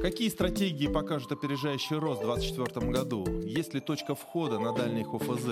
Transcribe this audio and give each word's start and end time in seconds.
Какие 0.00 0.30
стратегии 0.30 0.88
покажут 0.88 1.30
опережающий 1.30 1.96
рост 1.96 2.22
в 2.22 2.24
2024 2.24 2.90
году? 2.90 3.24
Есть 3.42 3.72
ли 3.72 3.80
точка 3.80 4.16
входа 4.16 4.58
на 4.58 4.72
дальних 4.72 5.14
ОФЗ? 5.14 5.46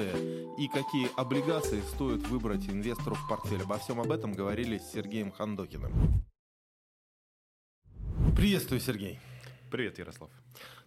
И 0.58 0.66
какие 0.66 1.08
облигации 1.16 1.80
стоит 1.82 2.26
выбрать 2.26 2.68
инвестору 2.68 3.14
в 3.14 3.28
портфель? 3.28 3.62
Обо 3.62 3.78
всем 3.78 4.00
об 4.00 4.10
этом 4.10 4.32
говорили 4.32 4.78
с 4.78 4.90
Сергеем 4.92 5.30
Хандокиным. 5.30 6.24
Приветствую, 8.36 8.80
Сергей. 8.80 9.20
Привет, 9.70 10.00
Ярослав. 10.00 10.30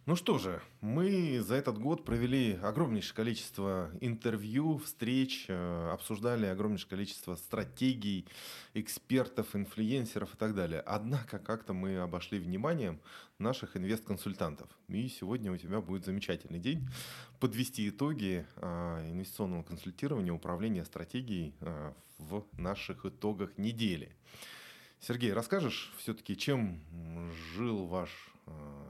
Ну 0.05 0.17
что 0.17 0.37
же, 0.37 0.61
мы 0.81 1.39
за 1.39 1.55
этот 1.55 1.77
год 1.77 2.03
провели 2.03 2.59
огромнейшее 2.61 3.15
количество 3.15 3.89
интервью, 4.01 4.77
встреч, 4.79 5.45
э, 5.47 5.89
обсуждали 5.93 6.45
огромнейшее 6.45 6.89
количество 6.89 7.35
стратегий, 7.35 8.27
экспертов, 8.73 9.55
инфлюенсеров 9.55 10.33
и 10.33 10.37
так 10.37 10.55
далее. 10.55 10.81
Однако 10.81 11.39
как-то 11.39 11.71
мы 11.71 11.99
обошли 11.99 12.37
вниманием 12.37 12.99
наших 13.39 13.77
инвест-консультантов. 13.77 14.67
И 14.89 15.07
сегодня 15.07 15.53
у 15.53 15.57
тебя 15.57 15.79
будет 15.79 16.03
замечательный 16.03 16.59
день 16.59 16.85
подвести 17.39 17.87
итоги 17.87 18.45
э, 18.57 19.09
инвестиционного 19.09 19.63
консультирования, 19.63 20.33
управления 20.33 20.83
стратегией 20.83 21.53
э, 21.61 21.93
в 22.17 22.43
наших 22.57 23.05
итогах 23.05 23.57
недели. 23.57 24.13
Сергей, 24.99 25.31
расскажешь 25.31 25.93
все-таки, 25.97 26.35
чем 26.35 26.81
жил 27.55 27.85
ваш 27.85 28.09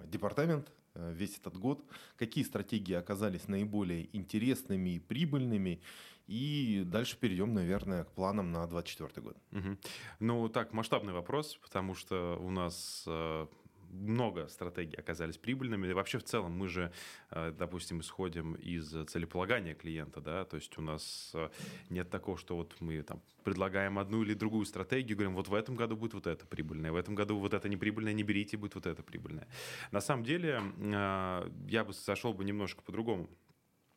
департамент 0.08 0.72
весь 0.96 1.38
этот 1.38 1.58
год, 1.58 1.84
какие 2.18 2.44
стратегии 2.44 2.94
оказались 2.94 3.48
наиболее 3.48 4.10
интересными 4.16 4.92
и 4.92 5.00
прибыльными, 5.00 5.82
и 6.28 6.84
дальше 6.86 7.18
перейдем, 7.20 7.54
наверное, 7.54 8.06
к 8.06 8.12
планам 8.12 8.52
на 8.52 8.66
2024 8.68 9.22
год. 9.22 9.38
Угу. 9.52 9.78
Ну, 10.20 10.50
так, 10.50 10.74
масштабный 10.74 11.14
вопрос, 11.14 11.58
потому 11.62 11.96
что 11.96 12.38
у 12.40 12.50
нас 12.50 13.04
э, 13.08 13.48
много 13.94 14.48
стратегий 14.48 14.96
оказались 14.96 15.38
прибыльными. 15.38 15.88
И 15.88 15.94
вообще 15.94 16.18
в 16.18 16.24
целом 16.24 16.52
мы 16.52 16.68
же, 16.68 16.92
э, 17.32 17.54
допустим, 17.58 18.02
исходим 18.02 18.56
из 18.56 18.90
целеполагания 19.08 19.76
клиента, 19.76 20.22
да, 20.22 20.46
то 20.46 20.58
есть 20.58 20.78
у 20.78 20.82
нас 20.82 21.32
э, 21.34 21.50
нет 21.90 22.10
такого, 22.10 22.38
что 22.38 22.56
вот 22.56 22.76
мы 22.80 23.02
там 23.04 23.22
предлагаем 23.44 24.00
одну 24.00 24.24
или 24.24 24.34
другую 24.34 24.66
стратегию, 24.66 25.18
говорим, 25.18 25.36
вот 25.36 25.48
в 25.48 25.54
этом 25.54 25.76
году 25.76 25.96
будет 25.96 26.14
вот 26.14 26.28
это 26.28 26.46
прибыльное, 26.46 26.92
в 26.92 26.96
этом 26.96 27.16
году 27.16 27.38
вот 27.38 27.54
это 27.54 27.70
неприбыльное, 27.70 28.14
не 28.14 28.24
берите, 28.24 28.58
будет 28.58 28.76
вот 28.76 28.86
это 28.86 29.04
прибыльное. 29.04 29.48
На 29.92 30.02
самом 30.02 30.24
деле 30.24 30.62
э, 30.78 31.52
я 31.68 31.84
бы 31.84 31.94
сошел 31.94 32.34
бы 32.34 32.44
немножко 32.44 32.82
по-другому 32.82 33.30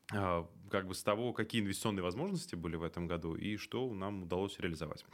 как 0.09 0.87
бы 0.87 0.95
с 0.95 1.03
того, 1.03 1.33
какие 1.33 1.63
инвестиционные 1.63 2.05
возможности 2.05 2.55
были 2.55 2.77
в 2.77 2.85
этом 2.85 3.09
году 3.09 3.35
и 3.35 3.57
что 3.57 3.93
нам 3.93 4.23
удалось 4.23 4.57
реализовать. 4.61 5.05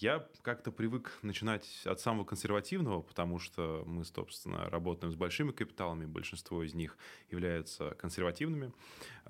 Я 0.00 0.26
как-то 0.40 0.72
привык 0.72 1.12
начинать 1.20 1.68
от 1.84 2.00
самого 2.00 2.24
консервативного, 2.24 3.02
потому 3.02 3.38
что 3.38 3.84
мы, 3.86 4.06
собственно, 4.06 4.70
работаем 4.70 5.12
с 5.12 5.14
большими 5.14 5.52
капиталами, 5.52 6.06
большинство 6.06 6.62
из 6.62 6.72
них 6.72 6.96
являются 7.30 7.90
консервативными. 7.98 8.72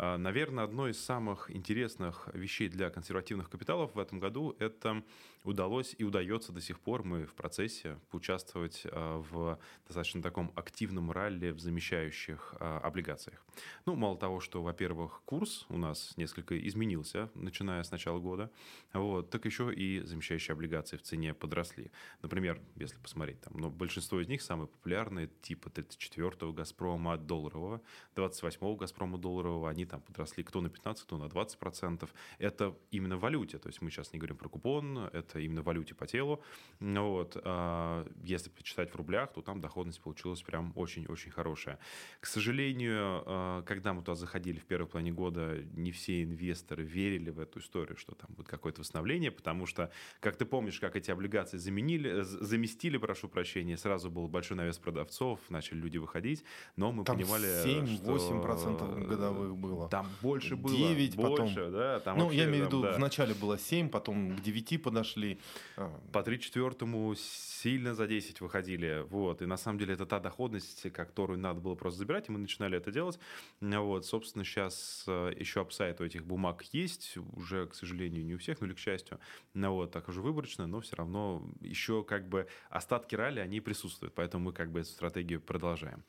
А, 0.03 0.17
наверное, 0.17 0.65
одной 0.65 0.93
из 0.93 1.05
самых 1.05 1.55
интересных 1.55 2.31
вещей 2.33 2.71
для 2.71 2.89
консервативных 2.89 3.51
капиталов 3.51 3.95
в 3.95 3.99
этом 3.99 4.19
году 4.19 4.57
это 4.59 5.05
удалось 5.45 5.95
и 5.99 6.05
удается 6.05 6.53
до 6.53 6.63
сих 6.63 6.81
пор, 6.81 7.05
мы 7.05 7.27
в 7.27 7.35
процессе, 7.35 7.99
поучаствовать 8.11 8.87
а, 8.87 9.19
в 9.21 9.59
достаточно 9.87 10.23
таком 10.23 10.53
активном 10.57 11.11
ралли 11.11 11.51
в 11.51 11.61
замещающих 11.61 12.55
а, 12.59 12.79
облигациях. 12.79 13.45
Ну, 13.85 13.95
мало 13.95 14.17
того, 14.17 14.41
что, 14.41 14.63
во-первых, 14.63 15.21
курс 15.27 15.67
у 15.69 15.77
нас 15.77 16.17
несколько 16.17 16.59
изменился, 16.67 17.29
начиная 17.35 17.83
с 17.83 17.91
начала 17.91 18.21
года, 18.21 18.51
вот, 18.95 19.29
так 19.29 19.45
еще 19.45 19.71
и 19.71 20.01
замещающие 20.01 20.55
облигации 20.55 20.97
в 20.97 21.03
цене 21.03 21.35
подросли. 21.35 21.91
Например, 22.23 22.59
если 22.77 22.97
посмотреть, 22.97 23.43
там, 23.43 23.53
ну, 23.59 23.71
большинство 23.71 24.19
из 24.19 24.29
них 24.29 24.41
самые 24.41 24.69
популярные, 24.69 25.29
типа 25.43 25.69
34-го 25.69 26.55
«Газпрома» 26.55 27.19
долларового, 27.19 27.83
28-го 28.17 28.77
«Газпрома» 28.77 29.19
долларового, 29.19 29.69
они 29.69 29.90
там 29.91 30.01
подросли 30.01 30.43
кто 30.45 30.61
на 30.61 30.69
15, 30.69 31.05
кто 31.05 31.19
на 31.19 31.25
20%. 31.25 32.09
Это 32.39 32.77
именно 32.91 33.17
в 33.17 33.21
валюте, 33.21 33.59
то 33.59 33.69
есть 33.69 33.83
мы 33.83 33.91
сейчас 33.91 34.13
не 34.13 34.19
говорим 34.19 34.37
про 34.37 34.49
купон, 34.49 34.99
это 35.13 35.41
именно 35.41 35.63
в 35.63 35.65
валюте 35.65 35.95
по 35.95 36.07
телу. 36.07 36.43
Вот. 36.81 37.37
А, 37.45 38.07
если 38.23 38.51
почитать 38.51 38.91
в 38.91 38.97
рублях, 38.97 39.33
то 39.33 39.43
там 39.43 39.61
доходность 39.61 40.01
получилась 40.01 40.43
прям 40.43 40.73
очень-очень 40.77 41.31
хорошая. 41.31 41.79
К 42.21 42.27
сожалению, 42.27 43.23
а, 43.27 43.63
когда 43.63 43.93
мы 43.93 44.03
туда 44.03 44.15
заходили 44.15 44.59
в 44.59 44.65
первой 44.65 44.87
плане 44.87 45.13
года, 45.13 45.59
не 45.75 45.91
все 45.91 46.23
инвесторы 46.23 46.85
верили 46.85 47.31
в 47.31 47.41
эту 47.41 47.59
историю, 47.59 47.97
что 47.97 48.15
там 48.15 48.31
будет 48.35 48.49
какое-то 48.49 48.81
восстановление, 48.81 49.31
потому 49.31 49.67
что, 49.67 49.91
как 50.21 50.37
ты 50.37 50.45
помнишь, 50.45 50.79
как 50.81 50.97
эти 50.97 51.11
облигации 51.11 51.59
заменили, 51.59 52.23
заместили, 52.23 52.97
прошу 52.97 53.29
прощения, 53.29 53.77
сразу 53.77 54.11
был 54.11 54.29
большой 54.29 54.57
навес 54.57 54.79
продавцов, 54.79 55.41
начали 55.49 55.79
люди 55.79 55.99
выходить, 55.99 56.45
но 56.77 56.93
мы 56.93 57.05
там 57.05 57.17
понимали, 57.17 57.49
7-8% 57.65 58.77
что... 58.77 59.09
годовых 59.09 59.57
было. 59.57 59.80
Там 59.89 60.09
больше 60.23 60.57
было. 60.57 60.77
9 60.77 61.17
больше, 61.17 61.55
потом. 61.55 61.73
да. 61.73 62.01
Там 62.01 62.19
ну, 62.19 62.31
я 62.31 62.45
имею 62.45 62.65
в 62.65 62.67
виду, 62.69 62.83
да. 62.83 62.93
вначале 62.93 63.35
было 63.35 63.59
7, 63.59 63.89
потом 63.89 64.37
к 64.37 64.41
9 64.41 64.83
подошли. 64.83 65.39
А. 65.77 65.91
По 66.13 66.23
3 66.23 66.41
четвертому 66.41 67.15
сильно 67.17 67.95
за 67.95 68.07
10 68.07 68.41
выходили. 68.41 69.05
Вот. 69.09 69.43
И 69.43 69.47
на 69.47 69.57
самом 69.57 69.79
деле 69.79 69.95
это 69.95 70.07
та 70.07 70.21
доходность, 70.21 70.91
которую 70.93 71.39
надо 71.39 71.61
было 71.61 71.75
просто 71.75 71.99
забирать, 72.01 72.29
и 72.29 72.33
мы 72.33 72.39
начинали 72.39 72.77
это 72.77 72.91
делать. 72.91 73.19
Вот. 73.61 74.07
Собственно, 74.07 74.45
сейчас 74.45 75.05
э, 75.07 75.33
еще 75.39 75.61
апсайт 75.61 76.01
у 76.01 76.05
этих 76.05 76.25
бумаг 76.25 76.65
есть. 76.73 77.17
Уже, 77.35 77.67
к 77.67 77.75
сожалению, 77.75 78.25
не 78.25 78.35
у 78.35 78.39
всех, 78.39 78.61
но 78.61 78.67
или 78.67 78.75
к 78.75 78.79
счастью. 78.79 79.19
Ну, 79.55 79.73
вот, 79.73 79.93
так 79.93 80.09
уже 80.09 80.21
выборочно, 80.21 80.67
но 80.67 80.81
все 80.81 80.97
равно 80.97 81.43
еще 81.61 82.03
как 82.03 82.29
бы 82.29 82.47
остатки 82.71 83.15
ралли, 83.15 83.41
они 83.41 83.61
присутствуют. 83.61 84.15
Поэтому 84.15 84.45
мы 84.45 84.53
как 84.53 84.71
бы 84.71 84.81
эту 84.81 84.89
стратегию 84.89 85.41
продолжаем. 85.41 86.03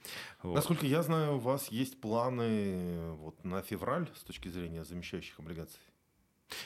Вот. 0.44 0.56
Насколько 0.56 0.86
я 0.86 1.02
знаю, 1.04 1.36
у 1.36 1.40
вас 1.40 1.70
есть 1.70 2.00
планы 2.00 3.12
вот 3.14 3.44
на 3.52 3.62
февраль 3.62 4.08
с 4.16 4.24
точки 4.24 4.48
зрения 4.48 4.86
замещающих 4.86 5.38
облигаций? 5.38 5.82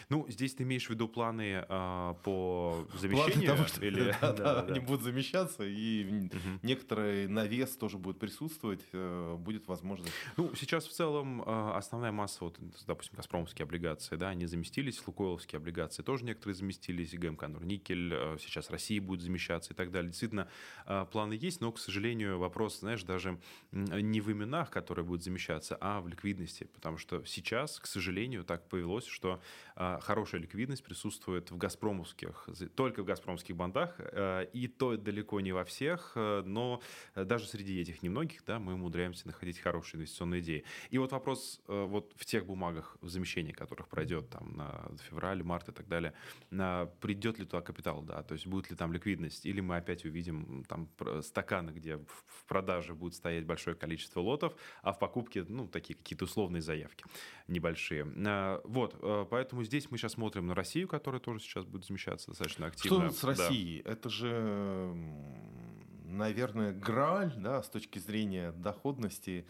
Ну, 0.09 0.25
здесь 0.29 0.55
ты 0.55 0.63
имеешь 0.63 0.87
в 0.87 0.89
виду 0.89 1.07
планы 1.07 1.65
э, 1.67 2.13
по 2.23 2.87
замещению? 2.93 3.33
Планы 3.33 3.45
того, 3.45 3.67
что 3.67 3.85
или... 3.85 4.15
да, 4.21 4.33
да, 4.33 4.61
да, 4.61 4.61
они 4.61 4.79
будут 4.79 5.03
замещаться, 5.03 5.63
и 5.63 6.05
угу. 6.05 6.59
некоторый 6.63 7.27
навес 7.27 7.75
тоже 7.77 7.97
будет 7.97 8.19
присутствовать, 8.19 8.83
э, 8.93 9.35
будет 9.39 9.67
возможность. 9.67 10.13
Ну, 10.37 10.53
сейчас 10.55 10.85
в 10.85 10.91
целом 10.91 11.41
э, 11.41 11.71
основная 11.75 12.11
масса, 12.11 12.45
вот, 12.45 12.59
допустим, 12.87 13.15
Газпромовские 13.15 13.63
облигации, 13.63 14.15
да, 14.15 14.29
они 14.29 14.45
заместились, 14.45 15.01
Лукойловские 15.05 15.57
облигации 15.57 16.03
тоже 16.03 16.25
некоторые 16.25 16.55
заместились, 16.55 17.13
ГМК 17.13 17.47
Норникель, 17.47 18.13
э, 18.13 18.37
сейчас 18.39 18.69
Россия 18.69 19.01
будет 19.01 19.21
замещаться 19.21 19.73
и 19.73 19.75
так 19.75 19.91
далее. 19.91 20.09
Действительно, 20.11 20.47
э, 20.85 21.05
планы 21.11 21.33
есть, 21.33 21.61
но, 21.61 21.71
к 21.71 21.79
сожалению, 21.79 22.37
вопрос, 22.37 22.79
знаешь, 22.79 23.03
даже 23.03 23.39
не 23.71 24.21
в 24.21 24.31
именах, 24.31 24.69
которые 24.69 25.05
будут 25.05 25.23
замещаться, 25.23 25.77
а 25.79 26.01
в 26.01 26.07
ликвидности, 26.07 26.65
потому 26.73 26.97
что 26.97 27.23
сейчас, 27.25 27.79
к 27.79 27.87
сожалению, 27.87 28.43
так 28.43 28.67
повелось, 28.67 29.05
что 29.05 29.41
а, 29.74 29.74
хорошая 29.75 30.41
ликвидность 30.41 30.83
присутствует 30.83 31.51
в 31.51 31.57
газпромовских, 31.57 32.47
только 32.75 33.03
в 33.03 33.05
газпромских 33.05 33.55
бандах, 33.55 33.95
э, 33.97 34.47
и 34.53 34.67
то 34.67 34.95
далеко 34.95 35.41
не 35.41 35.51
во 35.51 35.65
всех, 35.65 36.13
э, 36.15 36.43
но 36.45 36.81
даже 37.15 37.47
среди 37.47 37.81
этих 37.81 38.01
немногих, 38.01 38.45
да, 38.45 38.59
мы 38.59 38.75
умудряемся 38.75 39.27
находить 39.27 39.59
хорошие 39.59 39.99
инвестиционные 39.99 40.39
идеи. 40.41 40.63
И 40.91 40.97
вот 40.97 41.11
вопрос 41.11 41.61
вот 41.67 42.13
в 42.15 42.25
тех 42.25 42.45
бумагах, 42.45 42.97
в 43.01 43.09
замещении 43.09 43.51
которых 43.51 43.89
пройдет 43.89 44.29
там 44.29 44.55
на 44.55 44.89
февраль, 45.09 45.43
март 45.43 45.67
и 45.69 45.71
так 45.73 45.87
далее, 45.87 46.13
придет 47.01 47.39
ли 47.39 47.45
туда 47.45 47.61
капитал, 47.61 48.01
да, 48.01 48.23
то 48.23 48.33
есть 48.33 48.47
будет 48.47 48.69
ли 48.69 48.77
там 48.77 48.93
ликвидность, 48.93 49.45
или 49.45 49.59
мы 49.59 49.75
опять 49.75 50.05
увидим 50.05 50.63
там 50.69 50.89
стаканы, 51.21 51.71
где 51.71 51.97
в 51.97 52.45
продаже 52.47 52.93
будет 52.93 53.15
стоять 53.15 53.45
большое 53.45 53.75
количество 53.75 54.21
лотов, 54.21 54.55
а 54.81 54.93
в 54.93 54.99
покупке, 54.99 55.43
ну, 55.47 55.67
такие 55.67 55.95
какие-то 55.95 56.25
условные 56.25 56.61
заявки 56.61 57.05
небольшие. 57.47 58.05
Вот, 58.63 59.29
поэтому 59.29 59.64
здесь 59.65 59.91
мы 59.91 59.97
сейчас 59.97 60.13
смотрим 60.13 60.47
на 60.47 60.55
Россию, 60.55 60.87
которая 60.87 61.19
тоже 61.19 61.39
сейчас 61.39 61.65
будет 61.65 61.85
замещаться 61.85 62.27
достаточно 62.27 62.67
активно. 62.67 63.09
Что 63.09 63.17
с 63.17 63.23
Россией? 63.23 63.83
Да. 63.83 63.91
Это 63.91 64.09
же 64.09 64.93
наверное, 66.05 66.71
грааль 66.71 67.33
да, 67.35 67.61
с 67.61 67.69
точки 67.69 67.99
зрения 67.99 68.51
доходности 68.51 69.45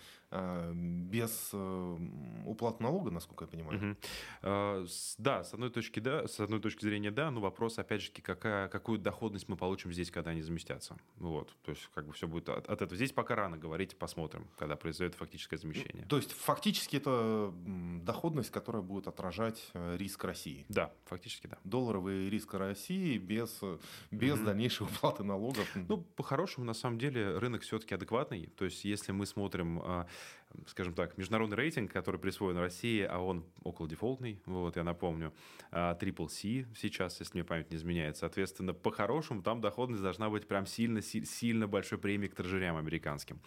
без 0.73 1.49
э, 1.53 1.97
уплаты 2.45 2.83
налога, 2.83 3.11
насколько 3.11 3.45
я 3.45 3.47
понимаю. 3.47 3.77
Угу. 3.77 3.97
Э, 4.43 4.85
да, 5.17 5.43
с 5.43 5.53
одной 5.53 5.69
точки 5.69 5.99
да, 5.99 6.27
с 6.27 6.39
одной 6.39 6.59
точки 6.59 6.83
зрения 6.83 7.11
да, 7.11 7.31
но 7.31 7.41
вопрос 7.41 7.79
опять 7.79 8.01
же 8.01 8.11
какая 8.11 8.67
какую 8.69 8.99
доходность 8.99 9.47
мы 9.49 9.57
получим 9.57 9.93
здесь, 9.93 10.11
когда 10.11 10.31
они 10.31 10.41
заместятся. 10.41 10.97
Вот, 11.17 11.55
то 11.63 11.71
есть 11.71 11.89
как 11.93 12.07
бы 12.07 12.13
все 12.13 12.27
будет 12.27 12.49
от, 12.49 12.67
от 12.69 12.81
этого. 12.81 12.95
Здесь 12.95 13.11
пока 13.11 13.35
рано 13.35 13.57
говорить, 13.57 13.97
посмотрим, 13.97 14.47
когда 14.57 14.75
произойдет 14.75 15.15
фактическое 15.15 15.59
замещение. 15.59 16.05
То 16.05 16.17
есть 16.17 16.31
фактически 16.31 16.97
это 16.97 17.53
доходность, 18.03 18.51
которая 18.51 18.81
будет 18.81 19.07
отражать 19.07 19.69
э, 19.73 19.97
риск 19.97 20.23
России. 20.23 20.65
Да, 20.69 20.93
фактически 21.05 21.47
да. 21.47 21.57
Долларовый 21.63 22.29
риск 22.29 22.53
России 22.53 23.17
без 23.17 23.61
без 24.11 24.35
угу. 24.35 24.45
дальнейшей 24.45 24.85
уплаты 24.87 25.23
налогов. 25.23 25.69
Ну 25.75 25.97
по 26.15 26.23
хорошему 26.23 26.45
хорошему, 26.45 26.65
на 26.65 26.73
самом 26.73 26.97
деле, 26.99 27.37
рынок 27.37 27.61
все-таки 27.63 27.95
адекватный. 27.95 28.49
То 28.57 28.65
есть, 28.65 28.85
если 28.85 29.11
мы 29.11 29.25
смотрим 29.25 29.79
а, 29.83 30.07
скажем 30.67 30.93
так, 30.93 31.17
международный 31.17 31.57
рейтинг, 31.57 31.91
который 31.91 32.19
присвоен 32.19 32.57
России, 32.57 33.01
а 33.01 33.19
он 33.19 33.45
около 33.63 33.87
дефолтный, 33.87 34.41
вот, 34.45 34.75
я 34.75 34.83
напомню, 34.83 35.33
Triple 35.71 36.29
C 36.29 36.65
сейчас, 36.75 37.19
если 37.19 37.37
мне 37.37 37.43
память 37.43 37.71
не 37.71 37.77
изменяет. 37.77 38.17
Соответственно, 38.17 38.73
по-хорошему 38.73 39.41
там 39.41 39.61
доходность 39.61 40.03
должна 40.03 40.29
быть 40.29 40.47
прям 40.47 40.65
сильно, 40.65 41.01
сильно 41.01 41.67
большой 41.67 41.97
премией 41.97 42.31
к 42.31 42.35
трежерям 42.35 42.77
американским. 42.77 43.39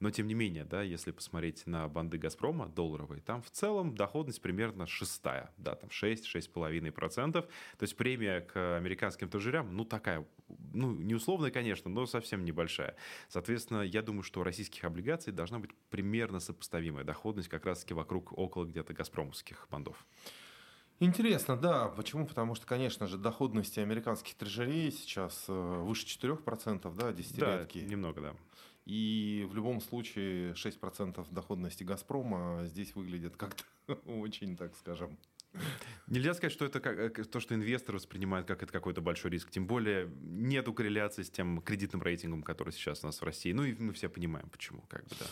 Но, 0.00 0.10
тем 0.10 0.28
не 0.28 0.34
менее, 0.34 0.64
да, 0.64 0.82
если 0.82 1.10
посмотреть 1.10 1.66
на 1.66 1.88
банды 1.88 2.18
«Газпрома» 2.18 2.68
долларовые, 2.68 3.20
там 3.20 3.42
в 3.42 3.50
целом 3.50 3.96
доходность 3.96 4.40
примерно 4.40 4.86
шестая, 4.86 5.52
да, 5.56 5.74
там 5.74 5.90
6-6,5%. 5.90 7.32
То 7.32 7.48
есть 7.80 7.96
премия 7.96 8.42
к 8.42 8.76
американским 8.76 9.28
трежерям, 9.28 9.76
ну, 9.76 9.84
такая, 9.84 10.24
ну, 10.72 10.92
не 10.92 11.14
условная, 11.14 11.50
конечно, 11.50 11.90
но 11.90 12.06
совсем 12.06 12.44
небольшая. 12.44 12.94
Соответственно, 13.28 13.82
я 13.82 14.02
думаю, 14.02 14.22
что 14.22 14.40
у 14.40 14.44
российских 14.44 14.84
облигаций 14.84 15.32
должна 15.32 15.58
быть 15.58 15.70
примерно 15.90 16.38
сопоставимая 16.38 17.04
доходность 17.04 17.48
как 17.48 17.66
раз-таки 17.66 17.94
вокруг 17.94 18.32
около 18.38 18.66
где-то 18.66 18.94
«Газпромовских» 18.94 19.66
бандов. 19.70 20.06
Интересно, 21.00 21.56
да. 21.56 21.88
Почему? 21.88 22.26
Потому 22.26 22.54
что, 22.56 22.66
конечно 22.66 23.06
же, 23.06 23.18
доходности 23.18 23.78
американских 23.78 24.34
трежерей 24.34 24.90
сейчас 24.90 25.44
э, 25.46 25.52
выше 25.52 26.06
4%, 26.06 26.92
да, 26.96 27.12
десятилетки. 27.12 27.80
Да, 27.80 27.86
немного, 27.86 28.20
да. 28.20 28.34
И 28.88 29.46
в 29.50 29.54
любом 29.54 29.82
случае 29.82 30.54
6% 30.54 31.26
доходности 31.30 31.84
«Газпрома» 31.84 32.62
здесь 32.64 32.94
выглядит 32.94 33.36
как-то 33.36 33.64
очень, 34.06 34.56
так 34.56 34.74
скажем, 34.76 35.18
Нельзя 36.08 36.34
сказать, 36.34 36.52
что 36.52 36.64
это 36.66 36.78
как, 36.78 36.98
э, 36.98 37.24
то, 37.24 37.40
что 37.40 37.54
инвестор 37.54 37.94
воспринимает 37.96 38.46
как 38.46 38.62
это 38.62 38.72
какой-то 38.72 39.00
большой 39.00 39.30
риск. 39.30 39.50
Тем 39.50 39.66
более 39.66 40.10
нету 40.20 40.72
корреляции 40.72 41.22
с 41.22 41.30
тем 41.30 41.60
кредитным 41.62 42.02
рейтингом, 42.02 42.42
который 42.42 42.72
сейчас 42.72 43.02
у 43.02 43.06
нас 43.06 43.20
в 43.20 43.24
России. 43.24 43.52
Ну 43.52 43.64
и 43.64 43.74
мы 43.74 43.92
все 43.92 44.08
понимаем, 44.08 44.48
почему. 44.50 44.82
Как 44.88 45.04
бы, 45.04 45.16
да. 45.18 45.26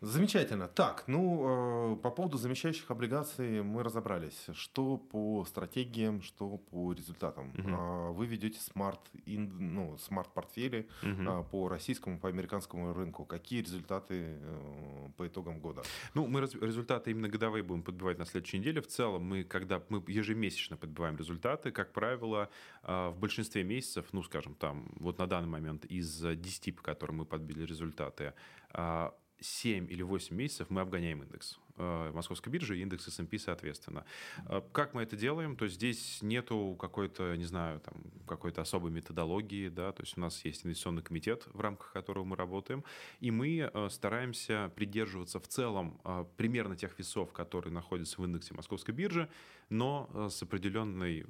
Замечательно. 0.00 0.68
Так, 0.68 1.04
ну, 1.08 1.94
э, 1.94 1.96
по 1.96 2.10
поводу 2.10 2.38
замещающих 2.38 2.88
облигаций 2.90 3.62
мы 3.62 3.82
разобрались. 3.82 4.46
Что 4.52 4.96
по 4.96 5.44
стратегиям, 5.44 6.22
что 6.22 6.58
по 6.58 6.92
результатам. 6.92 7.50
Угу. 7.58 7.68
Э, 7.68 8.12
вы 8.12 8.26
ведете 8.26 8.60
смарт, 8.60 9.00
ну, 9.26 9.98
смарт-портфели 9.98 10.88
угу. 11.02 11.22
э, 11.22 11.44
по 11.50 11.68
российскому, 11.68 12.20
по 12.20 12.28
американскому 12.28 12.92
рынку. 12.92 13.24
Какие 13.24 13.62
результаты 13.62 14.38
э, 14.40 15.08
по 15.16 15.26
итогам 15.26 15.58
года? 15.58 15.82
Ну, 16.14 16.28
мы 16.28 16.42
результаты 16.42 17.10
именно 17.10 17.28
годовые 17.28 17.64
будем 17.64 17.82
подбивать 17.82 18.18
на 18.18 18.24
следующей 18.24 18.58
неделе. 18.58 18.80
В 18.80 18.86
целом, 18.86 19.24
мы, 19.24 19.42
когда 19.42 19.82
мы 19.88 20.02
ежемесячно 20.06 20.76
подбиваем 20.76 21.16
результаты, 21.16 21.72
как 21.72 21.92
правило, 21.92 22.48
э, 22.84 23.08
в 23.08 23.18
большинстве 23.18 23.64
месяцев, 23.64 24.06
ну, 24.12 24.22
скажем, 24.22 24.54
там, 24.54 24.92
вот 25.00 25.18
на 25.18 25.26
данный 25.26 25.48
момент 25.48 25.84
из 25.86 26.20
10, 26.20 26.76
по 26.76 26.82
которым 26.82 27.16
мы 27.16 27.24
подбили 27.24 27.64
результаты, 27.64 28.32
э, 28.74 29.10
7 29.40 29.90
или 29.90 30.02
8 30.02 30.34
месяцев 30.34 30.70
мы 30.70 30.80
обгоняем 30.80 31.22
индекс. 31.22 31.58
Э, 31.80 32.10
московской 32.12 32.52
биржи 32.52 32.76
и 32.76 32.82
индекс 32.82 33.06
S&P 33.06 33.38
соответственно. 33.38 34.04
Э, 34.46 34.60
как 34.72 34.94
мы 34.94 35.02
это 35.02 35.16
делаем? 35.16 35.56
То 35.56 35.64
есть 35.64 35.76
здесь 35.76 36.18
нету 36.22 36.76
какой-то, 36.78 37.36
не 37.36 37.44
знаю, 37.44 37.78
там, 37.80 37.94
какой-то 38.26 38.62
особой 38.62 38.90
методологии, 38.90 39.68
да, 39.68 39.92
то 39.92 40.02
есть 40.02 40.18
у 40.18 40.20
нас 40.20 40.44
есть 40.44 40.66
инвестиционный 40.66 41.02
комитет, 41.02 41.46
в 41.52 41.60
рамках 41.60 41.92
которого 41.92 42.24
мы 42.24 42.34
работаем, 42.34 42.82
и 43.20 43.30
мы 43.30 43.70
э, 43.72 43.88
стараемся 43.90 44.72
придерживаться 44.74 45.38
в 45.38 45.46
целом 45.46 46.00
примерно 46.36 46.76
тех 46.76 46.98
весов, 46.98 47.32
которые 47.32 47.72
находятся 47.72 48.20
в 48.20 48.24
индексе 48.24 48.54
московской 48.54 48.94
биржи, 48.94 49.28
но 49.68 50.08
с, 50.30 50.42
определенной, 50.42 51.20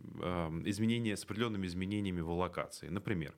изменения, 0.64 1.16
с 1.16 1.24
определенными 1.24 1.66
изменениями 1.66 2.20
в 2.20 2.30
локации. 2.30 2.88
Например, 2.88 3.34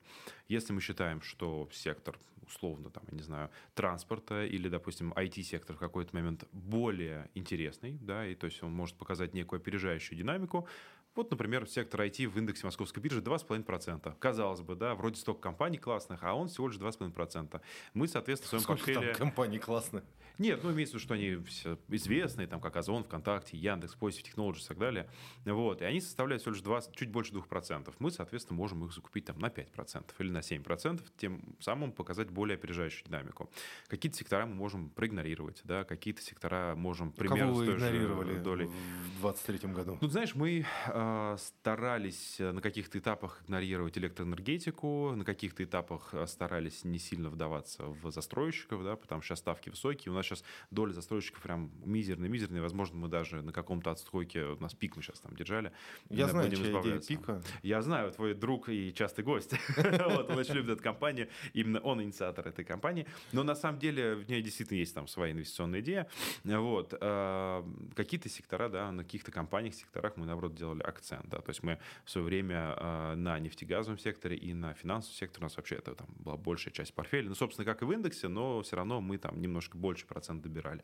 если 0.47 0.73
мы 0.73 0.81
считаем, 0.81 1.21
что 1.21 1.67
сектор 1.71 2.17
условно, 2.51 2.89
там, 2.89 3.03
я 3.11 3.17
не 3.17 3.23
знаю, 3.23 3.49
транспорта 3.73 4.45
или, 4.45 4.69
допустим, 4.69 5.13
IT-сектор 5.13 5.75
в 5.75 5.79
какой-то 5.79 6.15
момент 6.15 6.45
более 6.51 7.00
интересный, 7.35 7.97
да, 8.01 8.25
и 8.25 8.35
то 8.35 8.45
есть 8.45 8.61
он 8.63 8.73
может 8.73 8.95
показать 8.95 9.33
некую 9.33 9.59
опережающую 9.59 10.17
динамику, 10.17 10.67
вот, 11.15 11.29
например, 11.31 11.67
сектор 11.67 12.01
IT 12.01 12.27
в 12.27 12.37
индексе 12.37 12.65
московской 12.65 13.01
биржи 13.01 13.21
2,5%. 13.21 14.15
Казалось 14.19 14.61
бы, 14.61 14.75
да, 14.75 14.95
вроде 14.95 15.17
столько 15.17 15.41
компаний 15.41 15.77
классных, 15.77 16.23
а 16.23 16.33
он 16.33 16.47
всего 16.47 16.67
лишь 16.67 16.77
2,5%. 16.77 17.61
Мы, 17.93 18.07
соответственно, 18.07 18.47
в 18.47 18.49
своем 18.49 18.63
Сколько 18.63 18.83
портфеле... 18.85 19.13
там 19.13 19.27
компаний 19.27 19.59
классных? 19.59 20.03
Нет, 20.37 20.63
ну, 20.63 20.71
имеется 20.71 20.93
в 20.93 20.95
виду, 20.95 21.03
что 21.03 21.13
они 21.13 21.35
все 21.45 21.77
известные, 21.89 22.47
там, 22.47 22.61
как 22.61 22.75
Озон, 22.75 23.03
ВКонтакте, 23.03 23.57
Яндекс, 23.57 23.95
Positive 23.99 24.23
Technologies 24.23 24.63
и 24.63 24.67
так 24.69 24.77
далее. 24.79 25.09
Вот, 25.45 25.81
и 25.81 25.85
они 25.85 26.01
составляют 26.01 26.41
всего 26.41 26.53
лишь 26.53 26.63
20, 26.63 26.95
чуть 26.95 27.11
больше 27.11 27.33
2%. 27.33 27.93
Мы, 27.99 28.09
соответственно, 28.09 28.57
можем 28.57 28.83
их 28.85 28.93
закупить 28.93 29.25
там 29.25 29.37
на 29.37 29.47
5% 29.47 30.05
или 30.19 30.31
на 30.31 30.39
7%, 30.39 31.01
тем 31.17 31.55
самым 31.59 31.91
показать 31.91 32.29
более 32.31 32.55
опережающую 32.55 33.05
динамику. 33.05 33.51
Какие-то 33.87 34.17
сектора 34.17 34.45
мы 34.45 34.55
можем 34.55 34.89
проигнорировать, 34.89 35.61
да, 35.63 35.83
какие-то 35.83 36.21
сектора 36.21 36.75
можем 36.75 37.11
примерно 37.11 37.47
Кого 37.47 37.57
вы 37.57 37.65
игнорировали 37.67 38.39
долей. 38.39 38.65
в 38.65 39.21
2023 39.21 39.71
году? 39.73 39.97
Ну, 40.01 40.07
знаешь, 40.07 40.33
мы 40.33 40.65
а, 41.03 41.35
старались 41.37 42.39
э, 42.39 42.51
на 42.51 42.61
каких-то 42.61 42.99
этапах 42.99 43.41
игнорировать 43.43 43.97
электроэнергетику, 43.97 45.13
на 45.15 45.25
каких-то 45.25 45.63
этапах 45.63 46.13
э, 46.13 46.27
старались 46.27 46.83
не 46.83 46.99
сильно 46.99 47.31
вдаваться 47.31 47.85
в 47.85 48.11
застройщиков, 48.11 48.83
да, 48.83 48.95
потому 48.95 49.23
что 49.23 49.29
сейчас 49.29 49.39
ставки 49.39 49.71
высокие, 49.71 50.11
у 50.11 50.15
нас 50.15 50.27
сейчас 50.27 50.43
доля 50.69 50.93
застройщиков 50.93 51.41
прям 51.41 51.71
мизерная-мизерная, 51.85 52.61
возможно, 52.61 52.99
мы 52.99 53.07
даже 53.07 53.41
на 53.41 53.51
каком-то 53.51 53.89
отстойке, 53.89 54.43
у 54.43 54.59
нас 54.59 54.75
пик 54.75 54.95
мы 54.95 55.01
сейчас 55.01 55.19
там 55.21 55.35
держали. 55.35 55.71
Я 56.11 56.27
знаю, 56.27 56.51
чья 56.51 56.81
идея 56.81 56.99
пика. 56.99 57.41
Я 57.63 57.81
знаю, 57.81 58.11
твой 58.11 58.35
друг 58.35 58.69
и 58.69 58.93
частый 58.93 59.23
гость. 59.23 59.55
вот, 59.77 60.29
он 60.29 60.37
очень 60.37 60.53
любит 60.53 60.69
эту 60.69 60.83
компанию, 60.83 61.29
именно 61.53 61.79
он 61.79 62.03
инициатор 62.03 62.47
этой 62.47 62.63
компании, 62.63 63.07
но 63.31 63.41
на 63.41 63.55
самом 63.55 63.79
деле 63.79 64.13
в 64.13 64.29
ней 64.29 64.43
действительно 64.43 64.77
есть 64.77 64.93
там 64.93 65.07
своя 65.07 65.31
инвестиционная 65.31 65.79
идея, 65.79 66.07
вот, 66.43 66.93
э, 66.93 67.63
какие-то 67.95 68.29
сектора, 68.29 68.69
да, 68.69 68.91
на 68.91 69.03
каких-то 69.03 69.31
компаниях, 69.31 69.73
секторах 69.73 70.15
мы, 70.15 70.27
наоборот, 70.27 70.53
делали 70.53 70.90
акцент, 70.91 71.27
да, 71.29 71.39
то 71.39 71.49
есть 71.49 71.63
мы 71.63 71.79
в 72.05 72.11
свое 72.11 72.25
время 72.25 72.75
э, 72.77 73.15
на 73.15 73.39
нефтегазовом 73.39 73.97
секторе 73.97 74.37
и 74.37 74.53
на 74.53 74.73
финансовом 74.73 75.15
секторе 75.15 75.43
у 75.43 75.45
нас 75.45 75.57
вообще 75.57 75.75
это 75.75 75.95
там 75.95 76.07
была 76.19 76.37
большая 76.37 76.73
часть 76.73 76.93
портфеля, 76.93 77.29
ну, 77.29 77.35
собственно, 77.35 77.65
как 77.65 77.81
и 77.81 77.85
в 77.85 77.91
индексе, 77.91 78.27
но 78.27 78.61
все 78.61 78.75
равно 78.75 79.01
мы 79.01 79.17
там 79.17 79.39
немножко 79.41 79.77
больше 79.77 80.05
процент 80.05 80.41
добирали. 80.41 80.83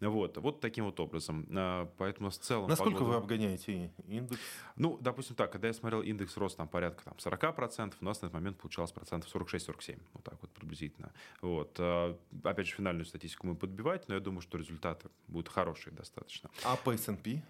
Вот, 0.00 0.36
вот 0.38 0.60
таким 0.60 0.84
вот 0.84 1.00
образом. 1.00 1.46
Э, 1.50 1.86
поэтому 1.96 2.30
в 2.30 2.38
целом... 2.38 2.68
Насколько 2.68 2.98
погода... 2.98 3.10
вы 3.10 3.16
обгоняете 3.16 3.90
индекс? 4.06 4.40
Ну, 4.76 4.98
допустим 5.00 5.36
так, 5.36 5.52
когда 5.52 5.68
я 5.68 5.74
смотрел 5.74 6.02
индекс 6.02 6.36
рост 6.36 6.56
там 6.56 6.68
порядка 6.68 7.04
там, 7.04 7.14
40%, 7.14 7.94
у 8.00 8.04
нас 8.04 8.22
на 8.22 8.26
этот 8.26 8.34
момент 8.34 8.58
получалось 8.58 8.92
процентов 8.92 9.34
46-47, 9.34 9.98
вот 10.12 10.24
так 10.24 10.36
вот 10.40 10.50
приблизительно. 10.50 11.12
Вот. 11.40 11.76
Э, 11.78 12.14
опять 12.44 12.66
же, 12.66 12.74
финальную 12.74 13.06
статистику 13.06 13.46
мы 13.46 13.56
подбивать, 13.56 14.08
но 14.08 14.14
я 14.14 14.20
думаю, 14.20 14.40
что 14.40 14.58
результаты 14.58 15.08
будут 15.28 15.48
хорошие 15.48 15.92
достаточно. 15.92 16.50
А 16.64 16.76
по 16.76 16.92
S&P? 16.92 17.42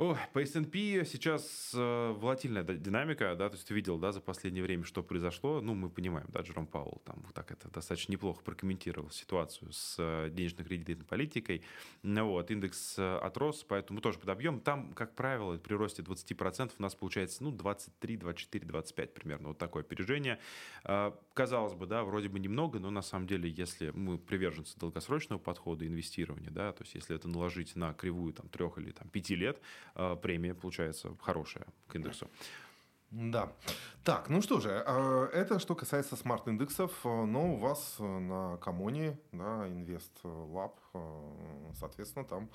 О, 0.00 0.16
по 0.32 0.38
S&P 0.38 1.04
сейчас 1.04 1.72
э, 1.74 2.12
волатильная 2.16 2.64
динамика, 2.64 3.36
да, 3.36 3.50
то 3.50 3.56
есть 3.56 3.68
ты 3.68 3.74
видел, 3.74 3.98
да, 3.98 4.12
за 4.12 4.22
последнее 4.22 4.64
время, 4.64 4.82
что 4.84 5.02
произошло, 5.02 5.60
ну, 5.60 5.74
мы 5.74 5.90
понимаем, 5.90 6.26
да, 6.30 6.40
Джером 6.40 6.66
Пауэлл 6.66 7.02
там 7.04 7.22
вот 7.22 7.34
так 7.34 7.50
это 7.50 7.68
достаточно 7.68 8.12
неплохо 8.12 8.42
прокомментировал 8.42 9.10
ситуацию 9.10 9.70
с 9.74 9.96
э, 9.98 10.30
денежно-кредитной 10.30 11.04
политикой, 11.04 11.62
ну, 12.02 12.28
вот, 12.30 12.50
индекс 12.50 12.94
э, 12.96 13.18
отрос, 13.18 13.62
поэтому 13.68 14.00
тоже 14.00 14.18
подобьем, 14.18 14.60
там, 14.60 14.94
как 14.94 15.14
правило, 15.14 15.58
при 15.58 15.74
росте 15.74 16.00
20% 16.00 16.72
у 16.78 16.82
нас 16.82 16.94
получается, 16.94 17.44
ну, 17.44 17.50
23, 17.50 18.16
24, 18.16 18.66
25 18.66 19.12
примерно, 19.12 19.48
вот 19.48 19.58
такое 19.58 19.82
опережение. 19.82 20.38
Э, 20.84 21.12
казалось 21.34 21.74
бы, 21.74 21.84
да, 21.84 22.04
вроде 22.04 22.30
бы 22.30 22.38
немного, 22.38 22.78
но 22.78 22.88
на 22.88 23.02
самом 23.02 23.26
деле, 23.26 23.50
если 23.50 23.90
мы 23.90 24.16
приверженцы 24.16 24.78
долгосрочного 24.78 25.38
подхода 25.38 25.86
инвестирования, 25.86 26.50
да, 26.50 26.72
то 26.72 26.84
есть 26.84 26.94
если 26.94 27.14
это 27.14 27.28
наложить 27.28 27.76
на 27.76 27.92
кривую 27.92 28.32
там 28.32 28.48
трех 28.48 28.78
или 28.78 28.92
там 28.92 29.06
пяти 29.10 29.36
лет, 29.36 29.60
премия 30.22 30.54
получается 30.54 31.16
хорошая 31.20 31.66
к 31.88 31.96
индексу. 31.96 32.28
Да. 33.10 33.52
Так, 34.04 34.28
ну 34.28 34.40
что 34.40 34.60
же, 34.60 34.84
э, 34.86 35.28
это 35.32 35.58
что 35.58 35.74
касается 35.74 36.14
смарт-индексов, 36.14 36.92
э, 37.04 37.24
но 37.24 37.54
у 37.54 37.56
вас 37.56 37.96
на 37.98 38.56
Comon 38.58 39.01
е, 39.01 39.18
да, 39.32 39.66
Invest 39.66 40.22
Lab, 40.22 40.74
соответственно, 41.74 42.24
там 42.24 42.50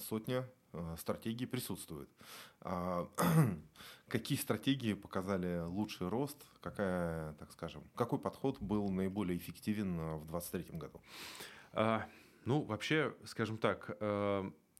сотня 0.00 0.48
стратегий 0.98 1.46
присутствует. 1.46 2.08
А, 2.60 3.08
какие 4.08 4.36
стратегии 4.36 4.94
показали 4.94 5.60
лучший 5.60 6.08
рост? 6.08 6.44
Какая, 6.60 7.34
так 7.34 7.52
скажем, 7.52 7.84
какой 7.94 8.18
подход 8.18 8.60
был 8.60 8.88
наиболее 8.88 9.38
эффективен 9.38 9.94
в 10.16 10.26
2023 10.26 10.76
году? 10.76 11.00
А, 11.72 12.08
ну, 12.44 12.62
вообще, 12.62 13.14
скажем 13.24 13.58
так, 13.58 13.96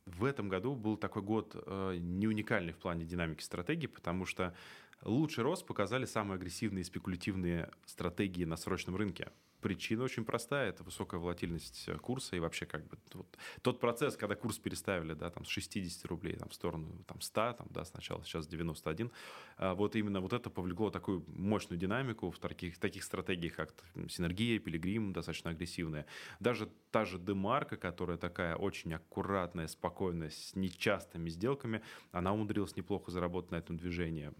в 0.07 0.25
этом 0.25 0.49
году 0.49 0.75
был 0.75 0.97
такой 0.97 1.23
год 1.23 1.55
э, 1.55 1.97
не 1.99 2.27
уникальный 2.27 2.73
в 2.73 2.79
плане 2.79 3.05
динамики 3.05 3.43
стратегии, 3.43 3.87
потому 3.87 4.27
что 4.27 4.55
лучший 5.03 5.45
рост 5.45 5.67
показали 5.67 6.05
самые 6.05 6.37
агрессивные 6.37 6.85
спекулятивные 6.85 7.71
стратегии 7.87 8.45
на 8.45 8.57
срочном 8.57 8.97
рынке. 8.97 9.31
Причина 9.65 10.05
очень 10.05 10.27
простая. 10.27 10.69
Это 10.69 10.85
высокая 10.85 11.19
волатильность 11.19 11.89
курса 12.03 12.37
и 12.37 12.39
вообще 12.39 12.67
как 12.67 12.87
бы 12.87 12.99
вот, 13.15 13.27
тот 13.63 13.81
процесс, 13.81 14.15
когда 14.15 14.35
курс 14.35 14.59
переставили 14.59 15.15
да, 15.15 15.31
там, 15.31 15.47
с 15.47 15.49
60 15.49 16.05
рублей 16.05 16.37
там, 16.37 16.51
в 16.51 16.55
сторону 16.55 16.87
там, 17.07 17.23
100, 17.23 17.55
там, 17.55 17.67
да, 17.71 17.83
сначала 17.87 18.23
сейчас 18.25 18.47
91, 18.47 19.11
а, 19.57 19.75
вот 19.75 19.97
именно 19.97 20.21
вот 20.21 20.35
это 20.35 20.51
повлекло 20.51 20.91
такую 20.91 21.25
мощную 21.29 21.79
динамику 21.79 22.31
в 22.31 22.39
таких, 22.39 22.79
таких 22.79 23.05
стратегиях, 23.05 23.55
как 23.55 23.73
синергия, 24.11 24.59
пилигрим, 24.59 25.15
достаточно 25.15 25.53
агрессивная. 25.53 26.05
Даже 26.41 26.69
та 26.91 27.07
же 27.07 27.19
демарка, 27.19 27.79
которая 27.79 28.19
такая 28.19 28.57
очень 28.57 28.93
аккуратная, 28.93 29.67
спокойная, 29.67 30.29
с 30.29 30.55
нечастыми 30.55 31.31
сделками, 31.31 31.81
она 32.13 32.35
умудрилась 32.35 32.77
неплохо 32.77 33.11
заработать 33.11 33.51
на 33.51 33.57
этом 33.57 33.79
движении. 33.79 34.31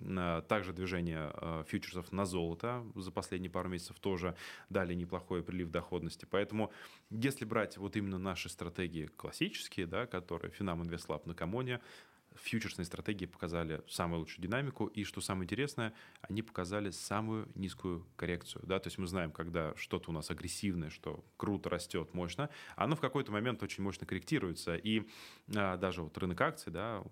Также 0.49 0.75
движение 0.75 1.33
э, 1.33 1.65
фьючерсов 1.67 2.13
на 2.13 2.27
золото 2.27 2.85
за 2.95 3.11
последние 3.11 3.51
пару 3.51 3.71
месяцев 3.71 3.99
тоже 4.01 4.37
дали 4.69 4.93
неплохой 5.15 5.43
прилив 5.43 5.71
доходности. 5.71 6.27
Поэтому, 6.31 6.71
если 7.11 7.45
брать 7.45 7.79
вот 7.79 7.97
именно 7.97 8.19
наши 8.19 8.49
стратегии 8.49 9.07
классические, 9.07 9.87
да, 9.87 10.07
которые 10.07 10.51
Финам 10.51 10.83
Invest 10.83 11.12
Lab 11.12 11.27
на 11.27 11.35
Comon 11.35 11.67
е, 11.67 11.81
фьючерсные 12.35 12.85
стратегии 12.85 13.27
показали 13.27 13.83
самую 13.89 14.21
лучшую 14.21 14.43
динамику, 14.43 14.87
и, 14.87 15.05
что 15.05 15.21
самое 15.21 15.45
интересное, 15.45 15.95
они 16.23 16.43
показали 16.43 16.91
самую 16.91 17.49
низкую 17.55 18.07
коррекцию. 18.17 18.63
Да? 18.67 18.79
То 18.79 18.89
есть 18.89 18.99
мы 18.99 19.07
знаем, 19.07 19.31
когда 19.31 19.75
что-то 19.77 20.11
у 20.11 20.13
нас 20.13 20.31
агрессивное, 20.31 20.91
что 20.91 21.25
круто 21.37 21.71
растет, 21.71 22.13
мощно, 22.15 22.51
оно 22.77 22.97
в 22.97 23.01
какой-то 23.01 23.33
момент 23.33 23.63
очень 23.63 23.83
мощно 23.83 24.07
корректируется. 24.07 24.77
И 24.77 25.09
а, 25.55 25.77
даже 25.77 26.03
вот 26.03 26.17
рынок 26.19 26.41
акций 26.41 26.73
да, 26.73 27.05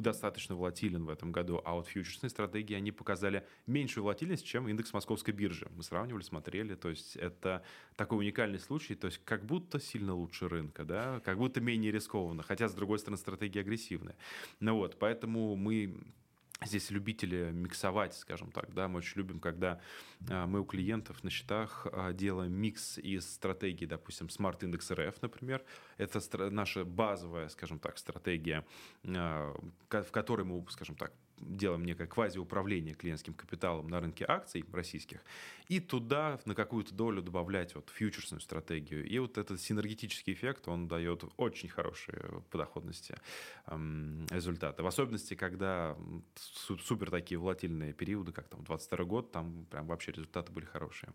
достаточно 0.00 0.54
волатилен 0.54 1.04
в 1.04 1.08
этом 1.08 1.32
году, 1.32 1.60
а 1.64 1.74
вот 1.74 1.88
фьючерсные 1.88 2.30
стратегии, 2.30 2.74
они 2.74 2.92
показали 2.92 3.46
меньшую 3.66 4.04
волатильность, 4.04 4.44
чем 4.44 4.68
индекс 4.68 4.92
московской 4.92 5.34
биржи. 5.34 5.68
Мы 5.74 5.82
сравнивали, 5.82 6.22
смотрели, 6.22 6.74
то 6.74 6.90
есть 6.90 7.16
это 7.16 7.64
такой 7.96 8.18
уникальный 8.18 8.58
случай, 8.58 8.94
то 8.94 9.06
есть 9.06 9.20
как 9.24 9.44
будто 9.44 9.80
сильно 9.80 10.14
лучше 10.14 10.48
рынка, 10.48 10.84
да? 10.84 11.20
как 11.20 11.38
будто 11.38 11.60
менее 11.60 11.90
рискованно, 11.90 12.42
хотя, 12.42 12.68
с 12.68 12.74
другой 12.74 12.98
стороны, 12.98 13.16
стратегия 13.16 13.60
агрессивная 13.60 14.03
эффективны. 14.04 14.14
Ну 14.60 14.76
вот, 14.76 14.98
поэтому 14.98 15.56
мы 15.56 15.94
здесь 16.64 16.90
любители 16.90 17.50
миксовать, 17.52 18.14
скажем 18.14 18.50
так, 18.50 18.72
да, 18.72 18.88
мы 18.88 18.98
очень 18.98 19.18
любим, 19.18 19.40
когда 19.40 19.80
а, 20.30 20.46
мы 20.46 20.60
у 20.60 20.64
клиентов 20.64 21.22
на 21.22 21.30
счетах 21.30 21.86
а, 21.92 22.12
делаем 22.12 22.52
микс 22.52 22.98
из 22.98 23.30
стратегии, 23.34 23.86
допустим, 23.86 24.28
Smart 24.28 24.60
Index 24.60 24.90
RF, 24.90 25.16
например, 25.20 25.62
это 25.98 26.50
наша 26.50 26.84
базовая, 26.84 27.48
скажем 27.48 27.78
так, 27.78 27.98
стратегия, 27.98 28.64
а, 29.06 29.54
в 29.90 30.10
которой 30.10 30.44
мы, 30.44 30.64
скажем 30.70 30.96
так, 30.96 31.12
делаем 31.38 31.84
некое 31.84 32.06
квазиуправление 32.06 32.94
клиентским 32.94 33.34
капиталом 33.34 33.88
на 33.88 34.00
рынке 34.00 34.24
акций 34.26 34.64
российских, 34.72 35.20
и 35.68 35.80
туда 35.80 36.38
на 36.44 36.54
какую-то 36.54 36.94
долю 36.94 37.22
добавлять 37.22 37.74
вот 37.74 37.90
фьючерсную 37.90 38.40
стратегию. 38.40 39.06
И 39.06 39.18
вот 39.18 39.38
этот 39.38 39.60
синергетический 39.60 40.32
эффект, 40.32 40.68
он 40.68 40.88
дает 40.88 41.24
очень 41.36 41.68
хорошие 41.68 42.42
по 42.50 42.58
доходности 42.58 43.16
эм, 43.66 44.26
результаты. 44.30 44.82
В 44.82 44.86
особенности, 44.86 45.34
когда 45.34 45.96
супер 46.36 47.10
такие 47.10 47.38
волатильные 47.38 47.92
периоды, 47.92 48.32
как 48.32 48.48
там 48.48 48.62
22 48.64 49.04
год, 49.04 49.32
там 49.32 49.66
прям 49.70 49.86
вообще 49.86 50.12
результаты 50.12 50.52
были 50.52 50.64
хорошие. 50.66 51.12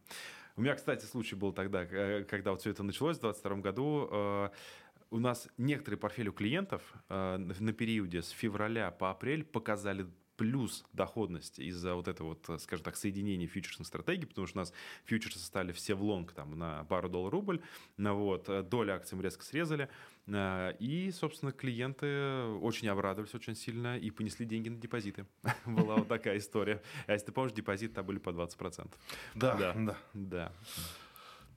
У 0.60 0.62
меня, 0.62 0.76
кстати, 0.76 1.06
случай 1.06 1.38
был 1.38 1.54
тогда, 1.54 1.86
э, 1.90 2.26
когда 2.26 2.52
вот 2.52 2.60
все 2.60 2.72
это 2.72 2.84
началось 2.84 3.16
в 3.16 3.22
22 3.22 3.56
году, 3.62 4.10
э, 4.12 4.50
у 5.10 5.18
нас 5.18 5.48
некоторые 5.58 5.98
портфели 5.98 6.28
у 6.28 6.34
клиентов 6.34 6.82
э, 7.08 7.38
на 7.38 7.72
периоде 7.72 8.22
с 8.22 8.28
февраля 8.32 8.92
по 8.92 9.10
апрель 9.10 9.46
показали 9.46 10.06
плюс 10.40 10.86
доходность 10.94 11.60
из-за 11.60 11.96
вот 11.96 12.08
этого 12.08 12.30
вот, 12.30 12.62
скажем 12.62 12.86
так, 12.86 12.96
соединения 12.96 13.46
фьючерсных 13.46 13.86
стратегий, 13.86 14.26
потому 14.26 14.48
что 14.48 14.58
у 14.58 14.62
нас 14.62 14.74
фьючерсы 15.04 15.40
стали 15.40 15.74
все 15.74 15.96
в 15.96 16.02
лонг 16.02 16.32
там 16.32 16.58
на 16.58 16.86
пару 16.86 17.10
долларов 17.10 17.34
рубль, 17.34 17.62
вот, 17.98 18.48
э, 18.48 18.64
доля 18.64 18.94
акций 18.94 19.18
мы 19.18 19.24
резко 19.24 19.44
срезали, 19.44 19.90
э, 20.28 20.76
и, 20.80 21.12
собственно, 21.12 21.52
клиенты 21.52 22.44
очень 22.62 22.88
обрадовались 22.88 23.36
очень 23.36 23.54
сильно 23.54 23.98
и 23.98 24.12
понесли 24.12 24.46
деньги 24.46 24.70
на 24.70 24.78
депозиты. 24.78 25.26
Была 25.66 25.98
вот 25.98 26.08
такая 26.08 26.38
история. 26.38 26.82
А 27.06 27.12
если 27.12 27.28
ты 27.28 27.32
помнишь, 27.34 27.54
депозиты 27.54 27.96
там 27.96 28.06
были 28.06 28.20
по 28.20 28.30
20%. 28.30 28.90
Да, 29.36 29.56
да. 29.56 29.74
Да. 29.76 29.98
да. 30.14 30.52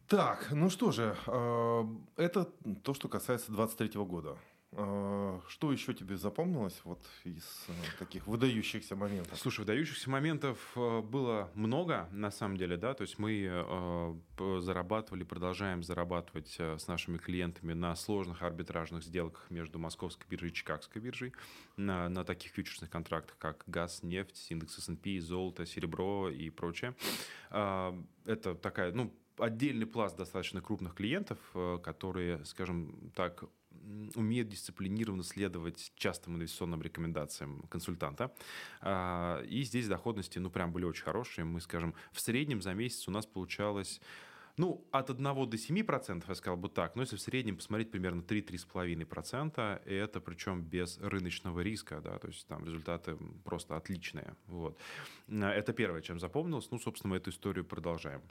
Так, 0.08 0.48
ну 0.50 0.70
что 0.70 0.90
же, 0.90 1.16
э, 1.26 1.84
это 2.16 2.48
то, 2.82 2.94
что 2.94 3.08
касается 3.08 3.52
23 3.52 4.00
года. 4.02 4.36
Э, 4.72 5.40
что 5.48 5.70
еще 5.70 5.92
тебе 5.92 6.16
запомнилось 6.16 6.80
вот 6.84 7.04
из 7.24 7.44
э, 7.68 7.72
таких 7.98 8.26
выдающихся 8.26 8.96
моментов? 8.96 9.38
Слушай, 9.38 9.60
выдающихся 9.60 10.08
моментов 10.08 10.58
было 10.74 11.50
много, 11.54 12.08
на 12.10 12.30
самом 12.30 12.56
деле, 12.56 12.76
да, 12.76 12.94
то 12.94 13.02
есть 13.02 13.18
мы 13.18 14.18
зарабатывали, 14.60 15.24
продолжаем 15.24 15.82
зарабатывать 15.82 16.58
с 16.58 16.86
нашими 16.86 17.18
клиентами 17.18 17.74
на 17.74 17.94
сложных 17.96 18.42
арбитражных 18.42 19.04
сделках 19.04 19.50
между 19.50 19.78
Московской 19.78 20.26
биржей 20.28 20.50
и 20.50 20.52
Чикагской 20.52 21.02
биржей, 21.02 21.32
на, 21.76 22.08
на 22.08 22.24
таких 22.24 22.52
фьючерсных 22.52 22.90
контрактах, 22.90 23.36
как 23.38 23.64
газ, 23.66 24.02
нефть, 24.02 24.50
индекс 24.50 24.78
S&P, 24.78 25.20
золото, 25.20 25.66
серебро 25.66 26.30
и 26.30 26.50
прочее. 26.50 26.94
Это 27.50 28.54
такая, 28.60 28.92
ну, 28.92 29.12
отдельный 29.38 29.86
пласт 29.86 30.16
достаточно 30.16 30.60
крупных 30.60 30.94
клиентов, 30.94 31.38
э, 31.54 31.78
которые, 31.82 32.44
скажем 32.44 33.10
так, 33.14 33.44
умеют 34.14 34.48
дисциплинированно 34.48 35.22
следовать 35.22 35.92
частым 35.96 36.36
инвестиционным 36.36 36.82
рекомендациям 36.82 37.62
консультанта. 37.68 38.34
А, 38.80 39.42
и 39.42 39.62
здесь 39.62 39.88
доходности, 39.88 40.38
ну, 40.38 40.50
прям 40.50 40.72
были 40.72 40.84
очень 40.84 41.04
хорошие. 41.04 41.44
Мы, 41.44 41.60
скажем, 41.60 41.94
в 42.12 42.20
среднем 42.20 42.62
за 42.62 42.74
месяц 42.74 43.08
у 43.08 43.10
нас 43.10 43.26
получалось 43.26 44.00
ну, 44.56 44.86
от 44.90 45.10
1 45.10 45.24
до 45.24 45.56
7%, 45.56 46.24
я 46.28 46.34
сказал 46.34 46.56
бы 46.56 46.68
так, 46.68 46.94
но 46.94 47.02
если 47.02 47.16
в 47.16 47.20
среднем 47.20 47.56
посмотреть, 47.56 47.90
примерно 47.90 48.20
3-3,5%, 48.20 49.82
и 49.86 49.94
это 49.94 50.20
причем 50.20 50.62
без 50.62 50.98
рыночного 50.98 51.60
риска, 51.60 52.00
да, 52.00 52.18
то 52.18 52.28
есть 52.28 52.46
там 52.46 52.64
результаты 52.64 53.16
просто 53.44 53.76
отличные. 53.76 54.36
Вот. 54.46 54.78
Э, 55.28 55.46
это 55.46 55.72
первое, 55.72 56.02
чем 56.02 56.20
запомнилось. 56.20 56.70
Ну, 56.70 56.78
собственно, 56.78 57.12
мы 57.12 57.16
эту 57.16 57.30
историю 57.30 57.64
продолжаем. 57.64 58.22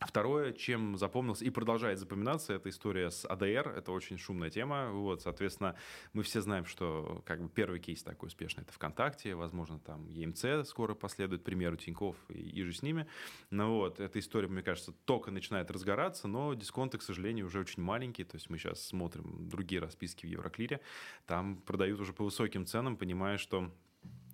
Второе, 0.00 0.52
чем 0.52 0.98
запомнился 0.98 1.46
и 1.46 1.50
продолжает 1.50 1.98
запоминаться, 1.98 2.52
это 2.52 2.68
история 2.68 3.10
с 3.10 3.24
АДР. 3.24 3.68
Это 3.76 3.92
очень 3.92 4.18
шумная 4.18 4.50
тема. 4.50 4.90
Вот, 4.90 5.22
соответственно, 5.22 5.74
мы 6.12 6.22
все 6.22 6.42
знаем, 6.42 6.66
что 6.66 7.22
как 7.24 7.40
бы 7.40 7.48
первый 7.48 7.80
кейс 7.80 8.02
такой 8.02 8.26
успешный 8.26 8.62
это 8.62 8.74
ВКонтакте. 8.74 9.34
Возможно, 9.34 9.78
там 9.78 10.06
ЕМЦ 10.10 10.68
скоро 10.68 10.94
последует, 10.94 11.44
примеру 11.44 11.76
Тиньков 11.76 12.16
и, 12.28 12.34
и 12.34 12.62
же 12.62 12.74
с 12.74 12.82
ними. 12.82 13.06
Но 13.48 13.78
вот, 13.78 13.98
эта 13.98 14.18
история, 14.18 14.48
мне 14.48 14.62
кажется, 14.62 14.92
только 15.06 15.30
начинает 15.30 15.70
разгораться, 15.70 16.28
но 16.28 16.52
дисконты, 16.52 16.98
к 16.98 17.02
сожалению, 17.02 17.46
уже 17.46 17.60
очень 17.60 17.82
маленькие. 17.82 18.26
То 18.26 18.36
есть 18.36 18.50
мы 18.50 18.58
сейчас 18.58 18.82
смотрим 18.82 19.48
другие 19.48 19.80
расписки 19.80 20.26
в 20.26 20.28
Евроклире. 20.28 20.82
Там 21.24 21.56
продают 21.62 22.00
уже 22.00 22.12
по 22.12 22.22
высоким 22.22 22.66
ценам, 22.66 22.98
понимая, 22.98 23.38
что 23.38 23.70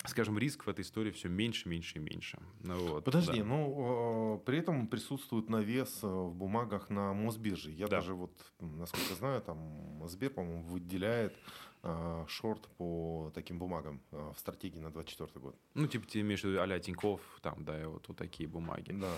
скажем, 0.04 0.38
риск 0.38 0.66
в 0.66 0.68
этой 0.68 0.82
истории 0.82 1.11
все 1.11 1.28
меньше, 1.28 1.68
меньше 1.68 1.99
и 1.99 2.00
меньше. 2.00 2.38
Ну, 2.61 2.75
вот, 2.88 3.04
Подожди, 3.04 3.38
да. 3.38 3.44
ну 3.44 4.42
при 4.44 4.59
этом 4.59 4.87
присутствует 4.87 5.49
навес 5.49 6.00
э, 6.02 6.06
в 6.06 6.35
бумагах 6.35 6.90
на 6.90 7.12
Мосбирже. 7.12 7.71
Я 7.71 7.87
да. 7.87 7.97
даже 7.97 8.14
вот, 8.14 8.32
насколько 8.61 9.14
знаю, 9.14 9.40
там 9.42 10.02
Сбер, 10.06 10.30
по-моему, 10.30 10.62
выделяет 10.64 11.35
э, 11.82 12.25
шорт 12.28 12.68
по 12.76 13.30
таким 13.35 13.59
бумагам 13.59 14.00
э, 14.11 14.32
в 14.35 14.38
стратегии 14.38 14.80
на 14.80 14.90
24 14.90 15.40
год. 15.40 15.56
Ну, 15.75 15.87
типа 15.87 16.06
ты 16.06 16.21
имеешь 16.21 16.42
в 16.42 16.44
виду 16.44 16.61
а 16.61 16.78
Тинькофф, 16.78 17.21
там, 17.40 17.64
да, 17.64 17.88
вот, 17.88 18.09
вот 18.09 18.16
такие 18.16 18.49
бумаги. 18.49 18.92
Да. 18.92 19.14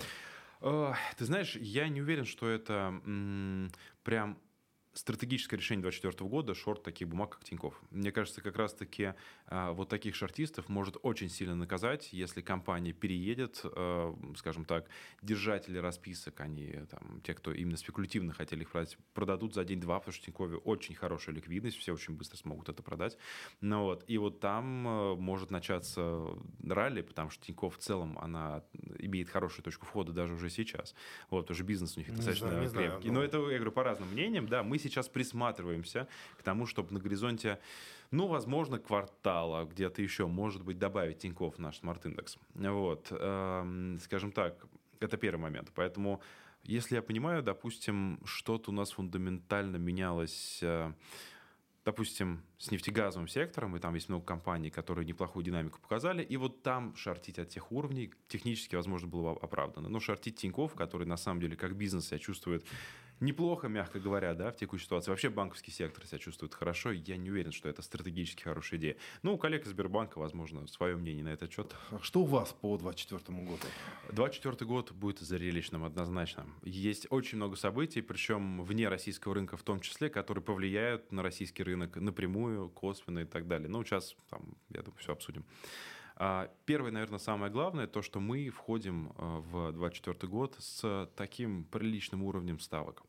Э, 0.61 0.93
ты 1.17 1.25
знаешь, 1.25 1.55
я 1.55 1.87
не 1.89 2.01
уверен, 2.01 2.25
что 2.25 2.47
это 2.47 2.99
м- 3.05 3.71
прям 4.03 4.37
стратегическое 4.95 5.57
решение 5.57 5.81
2024 5.83 6.29
года 6.29 6.55
шорт 6.55 6.81
таких 6.81 7.09
бумаг, 7.09 7.31
как 7.31 7.43
Тиньков. 7.43 7.79
Мне 7.91 8.11
кажется, 8.11 8.41
как 8.41 8.55
раз-таки 8.55 9.13
э, 9.47 9.71
вот 9.71 9.89
таких 9.89 10.15
шортистов 10.15 10.69
может 10.69 10.97
очень 11.03 11.29
сильно 11.29 11.55
наказать, 11.55 12.13
если 12.13 12.41
компания 12.41 12.93
переедет, 12.93 13.61
э, 13.63 14.13
скажем 14.37 14.63
так, 14.63 14.87
держатели 15.21 15.77
расписок, 15.77 16.39
они 16.39 16.79
там, 16.89 17.21
те, 17.23 17.33
кто 17.33 17.51
именно 17.51 17.75
спекулятивно 17.75 18.31
хотели 18.31 18.61
их 18.61 18.71
продать, 18.71 18.97
продадут 19.13 19.53
за 19.53 19.65
день-два, 19.65 19.99
потому 19.99 20.13
что 20.13 20.23
в 20.23 20.25
Тинькове 20.25 20.57
очень 20.57 20.95
хорошая 20.95 21.35
ликвидность, 21.35 21.77
все 21.77 21.93
очень 21.93 22.15
быстро 22.15 22.37
смогут 22.37 22.69
это 22.69 22.81
продать. 22.81 23.17
Ну, 23.59 23.83
вот. 23.83 24.05
И 24.07 24.17
вот 24.17 24.39
там 24.39 24.87
э, 24.87 25.15
может 25.15 25.51
начаться 25.51 26.25
ралли, 26.65 27.01
потому 27.01 27.29
что 27.29 27.45
Тиньков 27.45 27.75
в 27.75 27.79
целом, 27.79 28.17
она 28.19 28.63
имеет 28.99 29.29
хорошую 29.29 29.65
точку 29.65 29.85
входа 29.85 30.13
даже 30.13 30.35
уже 30.35 30.49
сейчас. 30.49 30.95
Вот, 31.29 31.51
уже 31.51 31.65
бизнес 31.65 31.97
у 31.97 31.99
них 31.99 32.07
не 32.07 32.15
достаточно 32.15 32.47
знаю, 32.47 32.69
крепкий. 32.69 33.09
Знаю, 33.09 33.13
но... 33.13 33.13
но 33.13 33.23
это, 33.23 33.37
я 33.49 33.57
говорю, 33.57 33.71
по 33.73 33.83
разным 33.83 34.09
мнениям, 34.09 34.47
да, 34.47 34.63
мы 34.63 34.84
сейчас 34.85 35.09
присматриваемся 35.09 36.07
к 36.37 36.43
тому, 36.43 36.65
чтобы 36.65 36.93
на 36.93 36.99
горизонте, 36.99 37.59
ну, 38.11 38.27
возможно, 38.27 38.79
квартала, 38.79 39.65
где-то 39.65 40.01
еще, 40.01 40.27
может 40.27 40.63
быть, 40.63 40.77
добавить 40.77 41.19
Тиньков 41.19 41.55
в 41.55 41.59
наш 41.59 41.77
смарт-индекс. 41.77 42.37
Вот, 42.53 43.07
эм, 43.11 43.99
скажем 43.99 44.31
так, 44.31 44.67
это 44.99 45.17
первый 45.17 45.41
момент. 45.41 45.71
Поэтому, 45.73 46.21
если 46.63 46.95
я 46.95 47.01
понимаю, 47.01 47.43
допустим, 47.43 48.19
что-то 48.25 48.71
у 48.71 48.73
нас 48.73 48.91
фундаментально 48.91 49.77
менялось 49.77 50.59
э, 50.61 50.91
допустим, 51.85 52.41
с 52.57 52.71
нефтегазовым 52.71 53.27
сектором, 53.27 53.75
и 53.75 53.79
там 53.79 53.93
есть 53.93 54.09
много 54.09 54.25
компаний, 54.25 54.71
которые 54.71 55.05
неплохую 55.05 55.45
динамику 55.45 55.79
показали, 55.79 56.23
и 56.23 56.35
вот 56.35 56.63
там 56.63 56.95
шортить 56.95 57.37
от 57.37 57.49
тех 57.49 57.71
уровней 57.71 58.11
технически, 58.27 58.75
возможно, 58.75 59.07
было 59.07 59.31
оправдано. 59.31 59.87
Но 59.87 59.99
шортить 59.99 60.35
Тиньков, 60.37 60.73
который 60.73 61.05
на 61.05 61.15
самом 61.15 61.41
деле 61.41 61.55
как 61.55 61.75
бизнес 61.75 62.07
себя 62.07 62.17
чувствует 62.17 62.65
неплохо, 63.19 63.67
мягко 63.67 63.99
говоря, 63.99 64.33
да, 64.33 64.51
в 64.51 64.55
текущей 64.55 64.85
ситуации. 64.85 65.11
Вообще 65.11 65.29
банковский 65.29 65.71
сектор 65.71 66.05
себя 66.05 66.19
чувствует 66.19 66.53
хорошо. 66.53 66.91
Я 66.91 67.17
не 67.17 67.31
уверен, 67.31 67.51
что 67.51 67.69
это 67.69 67.81
стратегически 67.81 68.43
хорошая 68.43 68.79
идея. 68.79 68.95
Ну, 69.23 69.33
у 69.33 69.37
коллег 69.37 69.65
из 69.65 69.69
Сбербанка, 69.69 70.19
возможно, 70.19 70.67
свое 70.67 70.95
мнение 70.95 71.23
на 71.23 71.29
этот 71.29 71.51
счет. 71.51 71.75
А 71.91 71.99
что 72.01 72.21
у 72.21 72.25
вас 72.25 72.53
по 72.53 72.77
2024 72.77 73.39
году? 73.39 73.67
2024 74.09 74.67
год 74.67 74.91
будет 74.91 75.19
зрелищным 75.19 75.83
однозначно. 75.83 76.45
Есть 76.63 77.07
очень 77.09 77.37
много 77.37 77.55
событий, 77.55 78.01
причем 78.01 78.63
вне 78.63 78.89
российского 78.89 79.35
рынка 79.35 79.57
в 79.57 79.63
том 79.63 79.79
числе, 79.79 80.09
которые 80.09 80.43
повлияют 80.43 81.11
на 81.11 81.23
российский 81.23 81.63
рынок 81.63 81.95
напрямую, 81.95 82.69
косвенно 82.69 83.19
и 83.19 83.25
так 83.25 83.47
далее. 83.47 83.69
Ну, 83.69 83.83
сейчас, 83.83 84.15
там, 84.29 84.55
я 84.69 84.81
думаю, 84.81 84.99
все 84.99 85.13
обсудим. 85.13 85.45
А, 86.17 86.49
первое, 86.65 86.91
наверное, 86.91 87.19
самое 87.19 87.51
главное, 87.51 87.87
то, 87.87 88.01
что 88.01 88.19
мы 88.19 88.49
входим 88.49 89.11
а, 89.17 89.39
в 89.39 89.71
2024 89.73 90.31
год 90.31 90.55
с 90.59 91.09
таким 91.15 91.65
приличным 91.65 92.23
уровнем 92.23 92.59
ставок. 92.59 93.03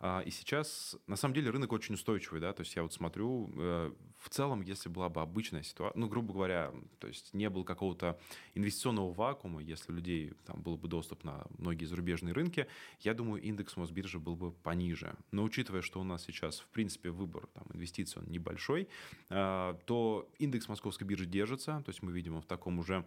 А, 0.00 0.20
и 0.20 0.30
сейчас, 0.30 0.96
на 1.06 1.16
самом 1.16 1.34
деле, 1.34 1.50
рынок 1.50 1.72
очень 1.72 1.94
устойчивый, 1.94 2.40
да, 2.40 2.52
то 2.52 2.62
есть 2.62 2.76
я 2.76 2.82
вот 2.82 2.92
смотрю, 2.92 3.50
э, 3.56 3.92
в 4.18 4.28
целом, 4.30 4.60
если 4.60 4.88
была 4.88 5.08
бы 5.08 5.20
обычная 5.20 5.62
ситуация, 5.62 5.98
ну, 5.98 6.08
грубо 6.08 6.34
говоря, 6.34 6.72
то 6.98 7.06
есть 7.06 7.32
не 7.34 7.48
было 7.48 7.64
какого-то 7.64 8.18
инвестиционного 8.54 9.12
вакуума, 9.12 9.62
если 9.62 9.92
у 9.92 9.94
людей 9.94 10.32
там 10.44 10.62
был 10.62 10.76
бы 10.76 10.88
доступ 10.88 11.24
на 11.24 11.46
многие 11.58 11.84
зарубежные 11.84 12.32
рынки, 12.32 12.66
я 13.00 13.14
думаю, 13.14 13.42
индекс 13.42 13.76
Мосбиржи 13.76 14.18
был 14.18 14.36
бы 14.36 14.52
пониже. 14.52 15.14
Но 15.30 15.44
учитывая, 15.44 15.82
что 15.82 16.00
у 16.00 16.04
нас 16.04 16.24
сейчас, 16.24 16.60
в 16.60 16.68
принципе, 16.68 17.10
выбор 17.10 17.46
там, 17.54 17.64
инвестиций 17.72 18.22
он 18.22 18.28
небольшой, 18.30 18.88
а, 19.30 19.78
то 19.86 20.28
индекс 20.38 20.68
Московской 20.68 21.06
биржи 21.06 21.26
держится, 21.26 21.82
то 21.84 21.90
есть 21.90 22.02
мы 22.02 22.12
видим, 22.12 22.40
в 22.40 22.46
таком 22.46 22.78
уже 22.78 23.06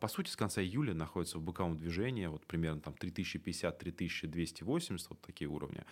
по 0.00 0.08
сути, 0.08 0.30
с 0.30 0.36
конца 0.36 0.60
июля 0.60 0.92
находится 0.92 1.38
в 1.38 1.42
боковом 1.42 1.76
движении, 1.76 2.26
вот 2.26 2.44
примерно 2.46 2.80
там 2.80 2.94
3050-3280, 2.94 5.06
вот 5.08 5.20
такие 5.20 5.48
уровни. 5.48 5.84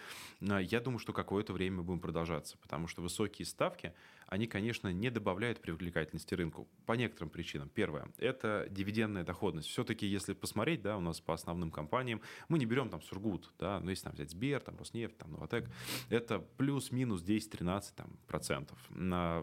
А, 0.48 0.58
я 0.58 0.80
думаю, 0.80 0.98
что 0.98 1.12
какое-то 1.12 1.52
время 1.52 1.76
мы 1.76 1.84
будем 1.84 2.00
продолжаться, 2.00 2.58
потому 2.58 2.88
что 2.88 3.02
высокие 3.02 3.46
ставки, 3.46 3.94
они, 4.26 4.46
конечно, 4.46 4.92
не 4.92 5.10
добавляют 5.10 5.60
привлекательности 5.60 6.34
рынку 6.34 6.68
по 6.84 6.94
некоторым 6.94 7.30
причинам. 7.30 7.68
Первое– 7.68 8.08
это 8.18 8.66
дивидендная 8.70 9.24
доходность. 9.24 9.68
Все-таки, 9.68 10.06
если 10.06 10.32
посмотреть, 10.32 10.82
да, 10.82 10.96
у 10.96 11.00
нас 11.00 11.20
по 11.20 11.34
основным 11.34 11.70
компаниям, 11.70 12.20
мы 12.48 12.58
не 12.58 12.66
берем 12.66 12.88
там 12.88 13.02
Сургут, 13.02 13.52
да, 13.58 13.80
но 13.80 13.90
если 13.90 14.04
там 14.04 14.14
взять 14.14 14.30
Сбер, 14.30 14.60
там 14.60 14.76
Роснефть, 14.76 15.16
там 15.18 15.32
Новотек, 15.32 15.68
это 16.10 16.40
плюс-минус 16.56 17.22
10-13 17.22 17.82
там, 17.94 18.18
процентов. 18.26 18.78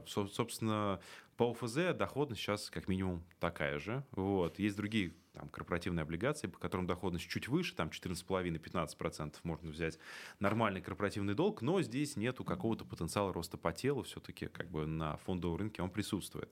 Собственно, 0.06 1.00
по 1.38 1.52
ОФЗ 1.52 1.96
доходность 1.96 2.42
сейчас 2.42 2.70
как 2.70 2.88
минимум 2.88 3.24
такая 3.40 3.80
же. 3.80 4.04
Вот. 4.12 4.60
Есть 4.60 4.76
другие 4.78 5.14
там, 5.34 5.50
корпоративные 5.50 6.04
облигации, 6.04 6.48
по 6.48 6.60
которым 6.60 6.86
доходность 6.86 7.28
чуть 7.28 7.48
выше, 7.48 7.76
там 7.76 7.90
14,5-15% 7.90 9.36
можно 9.44 9.70
взять 9.72 10.00
нормальный 10.40 10.82
корпоративный 10.82 11.34
долг, 11.34 11.62
но 11.62 11.82
здесь 11.82 12.16
нету 12.16 12.44
какого-то 12.44 12.86
потенциала 12.86 13.34
роста 13.34 13.58
по 13.58 13.72
телу, 13.72 14.04
все-таки 14.04 14.48
как 14.48 14.70
бы 14.70 14.86
на 14.86 15.18
фондовом 15.18 15.58
рынке 15.58 15.82
он 15.82 15.90
присутствует. 15.90 16.50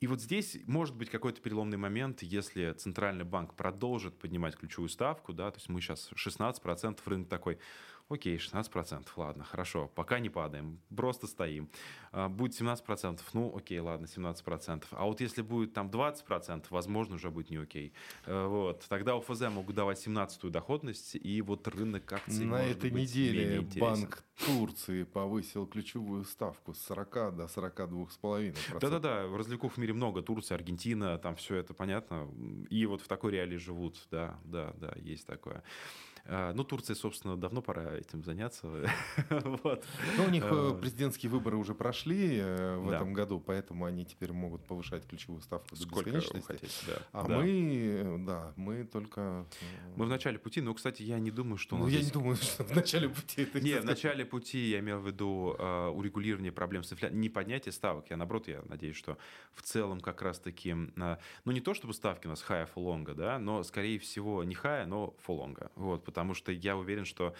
И 0.00 0.06
вот 0.06 0.22
здесь 0.22 0.56
может 0.66 0.96
быть 0.96 1.10
какой-то 1.10 1.42
переломный 1.42 1.76
момент, 1.76 2.22
если 2.22 2.72
Центральный 2.72 3.24
банк 3.24 3.54
продолжит 3.54 4.18
поднимать 4.18 4.56
ключевую 4.56 4.88
ставку, 4.88 5.34
да, 5.34 5.50
то 5.50 5.58
есть 5.58 5.68
мы 5.68 5.82
сейчас 5.82 6.10
16%, 6.12 6.98
рынок 7.04 7.28
такой, 7.28 7.58
Окей, 8.10 8.38
16%, 8.38 9.06
ладно, 9.14 9.44
хорошо, 9.44 9.88
пока 9.94 10.18
не 10.18 10.30
падаем, 10.30 10.80
просто 10.94 11.28
стоим. 11.28 11.70
А, 12.10 12.28
будет 12.28 12.60
17%, 12.60 13.20
ну 13.34 13.56
окей, 13.56 13.78
ладно, 13.78 14.06
17%. 14.06 14.82
А 14.90 15.04
вот 15.04 15.20
если 15.20 15.42
будет 15.42 15.74
там 15.74 15.88
20%, 15.88 16.64
возможно, 16.70 17.14
уже 17.14 17.30
будет 17.30 17.50
не 17.50 17.56
окей. 17.58 17.92
Э, 18.26 18.46
вот, 18.46 18.84
тогда 18.88 19.14
ОФЗ 19.14 19.42
могут 19.52 19.76
давать 19.76 20.04
17-ю 20.04 20.50
доходность, 20.50 21.14
и 21.14 21.40
вот 21.40 21.68
рынок 21.68 22.12
акций 22.12 22.44
На 22.44 22.64
этой 22.64 22.90
неделе 22.90 23.60
Банк 23.76 24.24
Турции 24.44 25.04
повысил 25.04 25.68
ключевую 25.68 26.24
ставку 26.24 26.74
с 26.74 26.82
40 26.82 27.36
до 27.36 27.44
42,5%. 27.44 28.80
Да-да-да, 28.80 29.22
развлеков 29.36 29.74
в 29.74 29.76
мире 29.76 29.92
много, 29.92 30.20
Турция, 30.22 30.56
Аргентина, 30.56 31.16
там 31.18 31.36
все 31.36 31.54
это 31.54 31.74
понятно. 31.74 32.28
И 32.70 32.86
вот 32.86 33.02
в 33.02 33.06
такой 33.06 33.30
реалии 33.30 33.56
живут, 33.56 34.04
да, 34.10 34.36
да, 34.42 34.74
да, 34.78 34.94
есть 34.96 35.26
такое. 35.28 35.62
А, 36.32 36.52
ну, 36.52 36.62
Турции, 36.62 36.94
собственно, 36.94 37.36
давно 37.36 37.60
пора 37.60 37.96
этим 37.96 38.22
заняться. 38.22 38.68
вот. 39.30 39.84
Ну, 40.16 40.24
у 40.26 40.30
них 40.30 40.44
э, 40.44 40.72
э, 40.72 40.78
президентские 40.80 41.28
выборы 41.28 41.56
уже 41.56 41.74
прошли 41.74 42.38
э, 42.38 42.76
в 42.76 42.88
да. 42.88 42.96
этом 42.96 43.12
году, 43.12 43.40
поэтому 43.40 43.84
они 43.84 44.04
теперь 44.04 44.30
могут 44.30 44.64
повышать 44.64 45.04
ключевую 45.08 45.42
ставку 45.42 45.74
до 45.74 45.82
Сколько 45.82 46.10
бесконечности. 46.10 46.46
Хотите, 46.46 46.74
да. 46.86 47.02
А 47.10 47.26
да. 47.26 47.36
мы, 47.36 48.24
да, 48.24 48.52
мы 48.54 48.84
только... 48.84 49.44
Мы 49.96 50.04
в 50.04 50.08
начале 50.08 50.38
пути, 50.38 50.60
но, 50.60 50.72
кстати, 50.72 51.02
я 51.02 51.18
не 51.18 51.32
думаю, 51.32 51.56
что... 51.56 51.76
Ну, 51.76 51.88
я 51.88 51.96
здесь... 51.96 52.06
не 52.06 52.12
думаю, 52.12 52.36
что 52.40 52.62
в 52.62 52.76
начале 52.76 53.08
пути 53.08 53.42
это... 53.42 53.60
Не, 53.60 53.80
в 53.80 53.84
начале 53.84 54.24
пути 54.24 54.70
я 54.70 54.78
имел 54.78 55.00
в 55.00 55.06
виду 55.08 55.56
урегулирование 55.96 56.52
проблем 56.52 56.84
с 56.84 56.92
инфляцией, 56.92 57.20
не 57.20 57.28
поднятие 57.28 57.72
ставок. 57.72 58.08
Я, 58.08 58.16
наоборот, 58.16 58.46
я 58.46 58.62
надеюсь, 58.68 58.96
что 58.96 59.18
в 59.52 59.62
целом 59.62 60.00
как 60.00 60.22
раз-таки... 60.22 60.74
Ну, 60.74 61.52
не 61.52 61.60
то, 61.60 61.74
чтобы 61.74 61.92
ставки 61.92 62.28
у 62.28 62.30
нас 62.30 62.44
high 62.48 62.68
for 62.72 63.14
да, 63.14 63.40
но, 63.40 63.64
скорее 63.64 63.98
всего, 63.98 64.44
не 64.44 64.54
high, 64.54 64.86
но 64.86 65.16
for 65.26 65.70
Вот, 65.74 66.04
потому 66.04 66.19
что 66.34 66.52
я 66.52 66.76
уверен, 66.76 67.04
что 67.04 67.34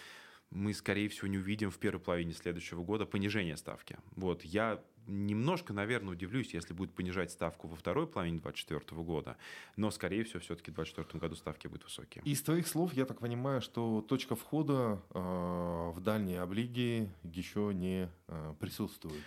мы, 0.51 0.75
скорее 0.75 1.09
всего, 1.09 1.29
не 1.29 1.39
увидим 1.39 1.71
в 1.71 1.79
первой 1.79 2.01
половине 2.01 2.33
следующего 2.33 2.83
года 2.83 3.07
понижение 3.07 3.57
ставки. 3.57 3.97
Вот, 4.17 4.45
я 4.45 4.83
немножко, 5.07 5.73
наверное, 5.73 6.13
удивлюсь, 6.13 6.55
если 6.55 6.73
будет 6.73 6.95
понижать 6.95 7.31
ставку 7.31 7.69
во 7.69 7.77
второй 7.77 8.07
половине 8.07 8.39
2024 8.39 9.03
года, 9.03 9.37
но, 9.77 9.91
скорее 9.91 10.25
всего, 10.25 10.41
все-таки 10.41 10.71
в 10.71 10.75
2024 10.75 11.21
году 11.21 11.37
ставки 11.37 11.67
будут 11.67 11.85
высокие. 11.85 12.23
Из 12.25 12.43
твоих 12.43 12.67
слов 12.67 12.93
я 12.95 13.07
так 13.07 13.21
понимаю, 13.21 13.61
что 13.61 14.03
точка 14.03 14.37
входа 14.37 15.03
э, 15.11 15.19
в 15.19 16.01
дальние 16.01 16.41
облиги 16.41 17.11
еще 17.23 17.73
не 17.75 18.09
э, 18.29 18.55
присутствует. 18.59 19.23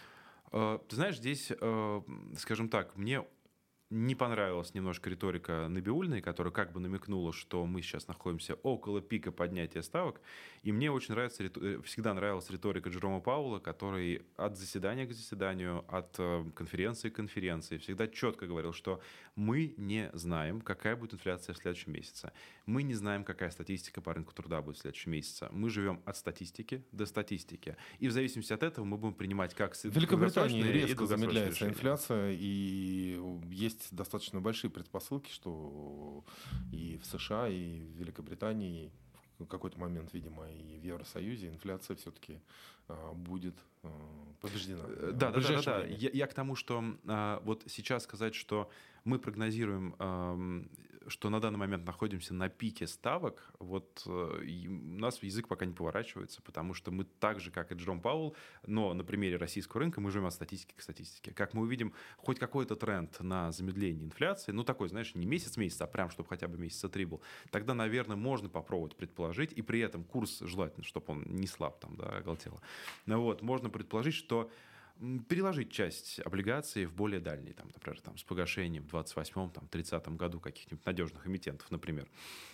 Э, 0.52 0.80
ты 0.88 0.96
знаешь, 0.96 1.18
здесь, 1.18 1.52
э, 1.52 2.02
скажем 2.38 2.70
так, 2.70 2.96
мне 2.96 3.24
не 3.94 4.16
понравилась 4.16 4.74
немножко 4.74 5.08
риторика 5.10 5.68
Набиульной, 5.70 6.22
которая 6.22 6.52
как 6.52 6.72
бы 6.72 6.80
намекнула, 6.80 7.32
что 7.32 7.66
мы 7.66 7.84
сейчас 7.84 8.08
находимся 8.08 8.56
около 8.56 9.02
пика 9.02 9.32
поднятия 9.32 9.84
ставок. 9.84 10.20
И 10.64 10.72
мне 10.72 10.92
очень 10.92 11.14
нравится, 11.14 11.44
э, 11.44 11.80
всегда 11.86 12.14
нравилась 12.16 12.50
риторика 12.50 12.90
Джерома 12.90 13.20
Паула, 13.20 13.60
который 13.60 14.24
от 14.36 14.58
заседания 14.58 15.06
к 15.06 15.14
заседанию, 15.14 15.86
от 15.88 16.16
э, 16.18 16.44
конференции 16.56 17.10
к 17.10 17.16
конференции 17.16 17.78
всегда 17.78 18.08
четко 18.08 18.48
говорил, 18.48 18.74
что 18.74 19.00
мы 19.36 19.76
не 19.78 20.10
знаем, 20.14 20.62
какая 20.62 20.96
будет 20.96 21.14
инфляция 21.14 21.54
в 21.54 21.58
следующем 21.58 21.94
месяце. 21.94 22.32
Мы 22.66 22.82
не 22.82 22.96
знаем, 22.96 23.24
какая 23.24 23.52
статистика 23.52 24.02
по 24.02 24.14
рынку 24.14 24.34
труда 24.34 24.62
будет 24.62 24.78
в 24.78 24.82
следующем 24.82 25.12
месяце. 25.12 25.50
Мы 25.52 25.70
живем 25.70 26.02
от 26.06 26.18
статистики 26.18 26.84
до 26.92 27.06
статистики. 27.06 27.78
И 28.00 28.08
в 28.08 28.12
зависимости 28.12 28.54
от 28.54 28.64
этого 28.64 28.86
мы 28.86 28.98
будем 28.98 29.14
принимать 29.14 29.54
как 29.54 29.76
В 29.76 29.86
Великобритании 29.86 30.64
резко 30.64 31.06
замедляется 31.06 31.52
решения. 31.52 31.72
инфляция, 31.74 32.32
и 32.40 33.20
есть 33.52 33.83
есть 33.84 33.96
достаточно 33.96 34.42
большие 34.42 34.72
предпосылки, 34.72 35.32
что 35.32 36.24
и 36.72 36.98
в 36.98 37.06
США, 37.06 37.48
и 37.48 37.80
в 37.80 37.98
Великобритании, 38.00 38.92
в 39.40 39.46
какой-то 39.46 39.80
момент, 39.80 40.14
видимо, 40.14 40.50
и 40.50 40.80
в 40.80 40.84
Евросоюзе 40.84 41.50
инфляция 41.50 41.96
все-таки 41.96 42.40
а, 42.88 43.14
будет 43.14 43.56
а, 43.84 43.90
побеждена. 44.42 44.84
Э, 44.88 45.12
да, 45.14 45.32
да, 45.32 45.42
да, 45.42 45.62
да. 45.62 45.86
Я, 45.86 46.10
я 46.14 46.28
к 46.28 46.34
тому, 46.34 46.56
что 46.56 46.84
а, 47.08 47.42
вот 47.44 47.64
сейчас 47.68 48.04
сказать, 48.04 48.36
что 48.36 48.70
мы 49.04 49.20
прогнозируем 49.20 49.96
что 51.08 51.30
на 51.30 51.40
данный 51.40 51.60
момент 51.60 51.86
находимся 51.86 52.34
на 52.34 52.50
пике 52.50 52.88
ставок, 52.88 53.52
вот 53.60 54.04
э, 54.06 54.68
у 54.68 55.00
нас 55.00 55.22
язык 55.22 55.48
пока 55.48 55.66
не 55.66 55.74
поворачивается, 55.74 56.42
потому 56.42 56.74
что 56.74 56.92
мы 56.92 57.04
так 57.04 57.40
же, 57.40 57.52
как 57.52 57.72
и 57.72 57.76
Джером 57.76 58.02
Паул, 58.02 58.36
но 58.66 58.94
на 58.94 59.04
примере 59.04 59.38
российского 59.38 59.82
рынка 59.82 60.02
мы 60.02 60.12
живем 60.12 60.26
от 60.26 60.34
статистики 60.34 60.74
к 60.76 60.82
статистике. 60.82 61.32
Как 61.32 61.54
мы 61.54 61.64
увидим 61.64 61.94
хоть 62.18 62.40
какой-то 62.40 62.76
тренд 62.76 63.20
на 63.20 63.52
замедление 63.52 64.06
инфляции, 64.06 64.52
ну 64.52 64.64
такой, 64.64 64.90
знаешь, 64.90 65.16
не 65.16 65.26
месяц-месяц, 65.26 65.82
а 65.82 65.88
прям, 65.88 66.10
чтобы 66.10 66.30
хотя 66.30 66.48
бы 66.48 66.58
месяца 66.58 66.90
три 66.90 67.06
был, 67.06 67.22
тогда, 67.52 67.74
наверное, 67.74 68.18
можно 68.18 68.50
попробовать 68.50 68.96
предположить, 68.96 69.54
и 69.54 69.62
при 69.62 69.80
этом 69.80 70.04
курс 70.04 70.40
желательно, 70.40 70.86
чтобы 70.86 71.06
он 71.14 71.24
не 71.24 71.48
слаб 71.48 71.80
там, 71.80 71.96
да, 71.96 72.18
оголтело. 72.18 72.62
Ну 73.06 73.22
вот, 73.22 73.42
можно 73.42 73.70
предположить, 73.70 74.16
что 74.16 74.52
переложить 75.28 75.72
часть 75.72 76.20
облигаций 76.20 76.86
в 76.86 76.94
более 76.94 77.20
дальний, 77.20 77.54
там, 77.54 77.70
например, 77.74 78.00
там, 78.02 78.18
с 78.18 78.24
погашением 78.24 78.88
в 78.88 78.94
28-м, 78.94 79.52
там, 79.52 79.68
30-м 79.72 80.18
году 80.18 80.40
каких-нибудь 80.40 80.86
надежных 80.86 81.28
эмитентов, 81.28 81.70
например. 81.72 82.08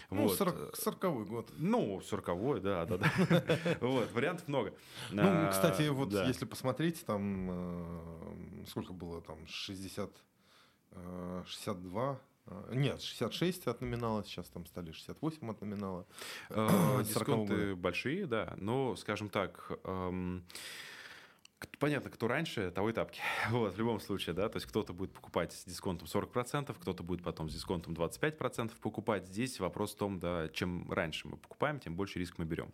Ну, 0.09 0.27
вот. 0.27 0.39
40-й 0.39 1.25
год. 1.25 1.51
Ну, 1.57 1.99
40-й, 1.99 2.61
да, 2.61 2.85
да, 2.85 2.97
да. 2.97 3.77
Вот, 3.81 4.11
вариантов 4.11 4.47
много. 4.47 4.73
Ну, 5.11 5.21
а, 5.23 5.51
кстати, 5.51 5.87
вот 5.89 6.11
если 6.11 6.45
посмотреть, 6.45 7.05
там, 7.05 7.49
э, 7.51 8.65
сколько 8.67 8.93
было, 8.93 9.21
там, 9.21 9.45
60, 9.45 10.11
62 11.45 12.19
э, 12.47 12.73
нет, 12.73 13.01
66 13.01 13.67
от 13.67 13.81
номинала, 13.81 14.23
сейчас 14.23 14.47
там 14.49 14.65
стали 14.65 14.91
68 14.91 15.51
от 15.51 15.61
номинала. 15.61 16.07
Э, 16.49 17.03
дисконты 17.03 17.75
большие, 17.75 18.25
да, 18.25 18.55
но, 18.57 18.95
скажем 18.95 19.29
так, 19.29 19.71
эм, 19.83 20.43
Понятно, 21.79 22.09
кто 22.09 22.27
раньше, 22.27 22.71
того 22.71 22.89
и 22.89 22.93
тапки. 22.93 23.21
Вот, 23.49 23.73
в 23.73 23.77
любом 23.77 23.99
случае, 23.99 24.33
да, 24.33 24.47
то 24.49 24.57
есть 24.57 24.67
кто-то 24.67 24.93
будет 24.93 25.11
покупать 25.11 25.53
с 25.53 25.65
дисконтом 25.65 26.07
40%, 26.07 26.75
кто-то 26.79 27.03
будет 27.03 27.23
потом 27.23 27.49
с 27.49 27.53
дисконтом 27.53 27.93
25% 27.93 28.71
покупать. 28.81 29.27
Здесь 29.27 29.59
вопрос 29.59 29.93
в 29.93 29.97
том, 29.97 30.19
да, 30.19 30.49
чем 30.49 30.89
раньше 30.91 31.27
мы 31.27 31.37
покупаем, 31.37 31.79
тем 31.79 31.95
больше 31.95 32.19
риск 32.19 32.37
мы 32.37 32.45
берем. 32.45 32.71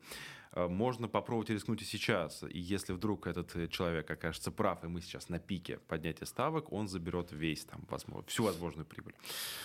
Э, 0.55 0.67
можно 0.67 1.07
попробовать 1.07 1.49
рискнуть 1.49 1.81
и 1.81 1.85
сейчас. 1.85 2.43
И 2.43 2.59
если 2.59 2.93
вдруг 2.93 3.27
этот 3.27 3.55
э, 3.55 3.67
человек 3.67 4.09
окажется 4.09 4.51
прав, 4.51 4.83
и 4.83 4.87
мы 4.87 5.01
сейчас 5.01 5.29
на 5.29 5.37
пике 5.37 5.79
поднятия 5.87 6.25
ставок, 6.25 6.71
он 6.71 6.87
заберет 6.87 7.31
весь, 7.31 7.65
там, 7.65 7.85
возможно, 7.89 8.27
всю 8.27 8.43
возможную 8.43 8.85
прибыль. 8.85 9.13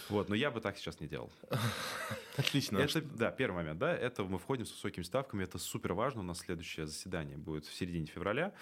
Вот, 0.09 0.29
но 0.29 0.35
я 0.35 0.51
бы 0.51 0.61
так 0.61 0.77
сейчас 0.77 1.01
не 1.01 1.07
делал. 1.07 1.33
Отлично. 2.37 2.79
Это, 2.79 3.01
да, 3.01 3.31
первый 3.31 3.57
момент, 3.57 3.79
да, 3.79 3.97
это 3.97 4.25
мы 4.25 4.39
входим 4.39 4.67
с 4.67 4.73
высокими 4.73 5.05
ставками, 5.05 5.45
это 5.45 5.59
супер 5.59 5.93
важно. 5.93 6.21
У 6.21 6.25
нас 6.25 6.39
следующее 6.41 6.87
заседание 6.87 7.37
будет 7.37 7.67
в 7.67 7.75
середине 7.75 8.07
февраля. 8.07 8.53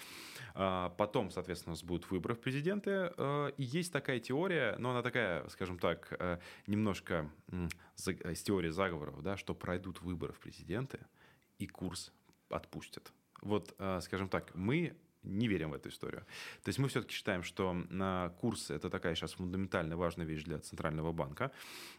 А, 0.53 0.89
потом, 0.89 1.31
соответственно, 1.31 1.73
у 1.73 1.75
нас 1.75 1.83
будут 1.83 2.11
выборы 2.11 2.35
в 2.35 2.39
президенты. 2.39 3.11
А, 3.17 3.47
и 3.47 3.63
есть 3.63 3.91
такая 3.91 4.19
теория, 4.19 4.75
но 4.77 4.91
она 4.91 5.01
такая, 5.01 5.47
скажем 5.49 5.79
так, 5.79 6.15
э, 6.19 6.37
немножко 6.67 7.29
из 7.97 8.43
теории 8.43 8.69
заговоров, 8.69 9.21
да, 9.23 9.35
что 9.35 9.55
пройдут 9.55 10.01
выборы 10.01 10.33
в 10.33 10.39
президенты, 10.39 10.99
и 11.57 11.65
курс 11.65 12.13
отпустят. 12.49 13.11
Вот, 13.41 13.73
э, 13.77 13.99
скажем 14.01 14.29
так, 14.29 14.53
мы 14.55 14.95
не 15.23 15.47
верим 15.47 15.71
в 15.71 15.73
эту 15.73 15.89
историю. 15.89 16.25
То 16.63 16.69
есть 16.69 16.79
мы 16.79 16.87
все-таки 16.87 17.13
считаем, 17.13 17.43
что 17.43 17.73
на 17.73 18.29
курс 18.39 18.69
это 18.69 18.89
такая 18.89 19.15
сейчас 19.15 19.33
фундаментальная 19.33 19.97
важная 19.97 20.25
вещь 20.25 20.43
для 20.43 20.59
Центрального 20.59 21.11
банка, 21.11 21.51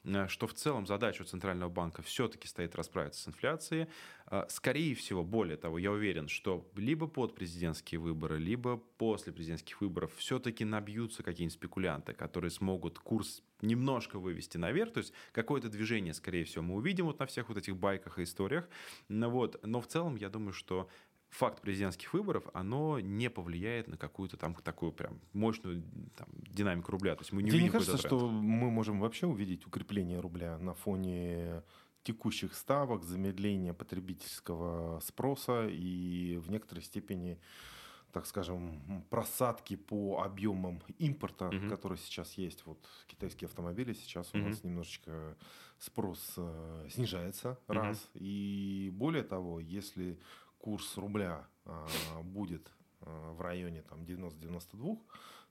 э, 0.04 0.26
что 0.28 0.46
в 0.46 0.54
целом 0.54 0.87
задача 0.87 1.22
у 1.22 1.24
Центрального 1.24 1.70
банка 1.70 2.02
все-таки 2.02 2.48
стоит 2.48 2.74
расправиться 2.74 3.22
с 3.22 3.28
инфляцией. 3.28 3.88
Э, 4.30 4.44
скорее 4.48 4.94
всего, 4.94 5.24
более 5.24 5.56
того, 5.56 5.78
я 5.78 5.92
уверен, 5.92 6.28
что 6.28 6.70
либо 6.76 7.06
под 7.06 7.35
президентские 7.35 8.00
выборы, 8.00 8.38
либо 8.38 8.76
после 8.76 9.33
президентских 9.33 9.80
выборов 9.80 10.12
все-таки 10.16 10.64
набьются 10.64 11.22
какие-нибудь 11.22 11.54
спекулянты, 11.54 12.12
которые 12.12 12.50
смогут 12.50 12.98
курс 12.98 13.42
немножко 13.62 14.18
вывести 14.18 14.56
наверх, 14.56 14.92
то 14.92 14.98
есть 14.98 15.12
какое-то 15.33 15.68
движение, 15.68 16.14
скорее 16.14 16.44
всего, 16.44 16.64
мы 16.64 16.76
увидим 16.76 17.06
вот 17.06 17.18
на 17.18 17.26
всех 17.26 17.48
вот 17.48 17.59
этих 17.59 17.76
байках 17.76 18.18
и 18.18 18.22
историях, 18.22 18.68
но 19.09 19.30
вот, 19.30 19.61
но 19.64 19.80
в 19.80 19.87
целом 19.87 20.16
я 20.16 20.28
думаю, 20.28 20.52
что 20.52 20.88
факт 21.30 21.62
президентских 21.62 22.12
выборов, 22.12 22.44
оно 22.52 23.00
не 23.00 23.30
повлияет 23.30 23.88
на 23.88 23.96
какую-то 23.96 24.36
там 24.36 24.54
такую 24.54 24.92
прям 24.92 25.20
мощную 25.32 25.82
там, 26.16 26.28
динамику 26.32 26.92
рубля. 26.92 27.14
То 27.14 27.22
есть 27.22 27.32
мы 27.32 27.42
не 27.42 27.50
Тебе 27.50 27.62
не 27.62 27.70
кажется, 27.70 27.96
что 27.96 28.28
мы 28.28 28.70
можем 28.70 29.00
вообще 29.00 29.26
увидеть 29.26 29.66
укрепление 29.66 30.20
рубля 30.20 30.58
на 30.58 30.74
фоне 30.74 31.62
текущих 32.02 32.54
ставок, 32.54 33.04
замедления 33.04 33.72
потребительского 33.72 35.00
спроса 35.00 35.68
и 35.68 36.36
в 36.38 36.50
некоторой 36.50 36.82
степени 36.82 37.38
так 38.12 38.26
скажем, 38.26 39.04
просадки 39.08 39.76
по 39.76 40.22
объемам 40.22 40.82
импорта, 40.98 41.46
угу. 41.46 41.68
который 41.68 41.96
сейчас 41.96 42.34
есть. 42.34 42.66
Вот 42.66 42.84
китайские 43.06 43.46
автомобили 43.46 43.92
сейчас 43.92 44.34
у 44.34 44.38
угу. 44.38 44.48
нас 44.48 44.64
немножечко 44.64 45.36
спрос 45.78 46.34
э, 46.36 46.88
снижается, 46.90 47.58
угу. 47.68 47.78
раз. 47.78 48.10
И 48.14 48.90
более 48.92 49.22
того, 49.22 49.60
если 49.60 50.18
курс 50.60 50.96
рубля 50.96 51.48
а, 51.64 51.86
будет 52.22 52.70
а, 53.00 53.32
в 53.32 53.40
районе 53.40 53.82
там 53.82 54.02
90-92, 54.02 54.98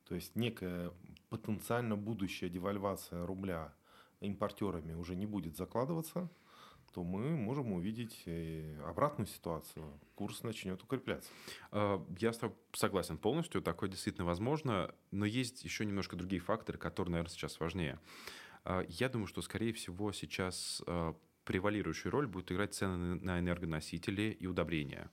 то 0.05 0.15
есть 0.15 0.35
некая 0.35 0.91
потенциально 1.29 1.95
будущая 1.95 2.49
девальвация 2.49 3.25
рубля 3.25 3.73
импортерами 4.21 4.93
уже 4.93 5.15
не 5.15 5.25
будет 5.25 5.55
закладываться, 5.55 6.29
то 6.93 7.03
мы 7.03 7.37
можем 7.37 7.71
увидеть 7.73 8.23
э, 8.25 8.81
обратную 8.87 9.27
ситуацию. 9.27 9.85
Курс 10.15 10.41
начнет 10.41 10.81
укрепляться. 10.81 11.29
А, 11.71 12.03
я 12.17 12.31
согласен 12.73 13.19
полностью. 13.19 13.61
Такое 13.61 13.89
действительно 13.89 14.25
возможно. 14.25 14.93
Но 15.11 15.25
есть 15.25 15.63
еще 15.63 15.85
немножко 15.85 16.15
другие 16.15 16.41
факторы, 16.41 16.79
которые, 16.79 17.11
наверное, 17.11 17.31
сейчас 17.31 17.59
важнее. 17.59 17.99
Я 18.87 19.07
думаю, 19.07 19.27
что, 19.27 19.41
скорее 19.41 19.71
всего, 19.71 20.11
сейчас 20.11 20.83
превалирующую 21.49 22.11
роль 22.11 22.27
будут 22.27 22.51
играть 22.51 22.75
цены 22.75 23.15
на 23.15 23.39
энергоносители 23.39 24.37
и 24.39 24.45
удобрения. 24.45 25.09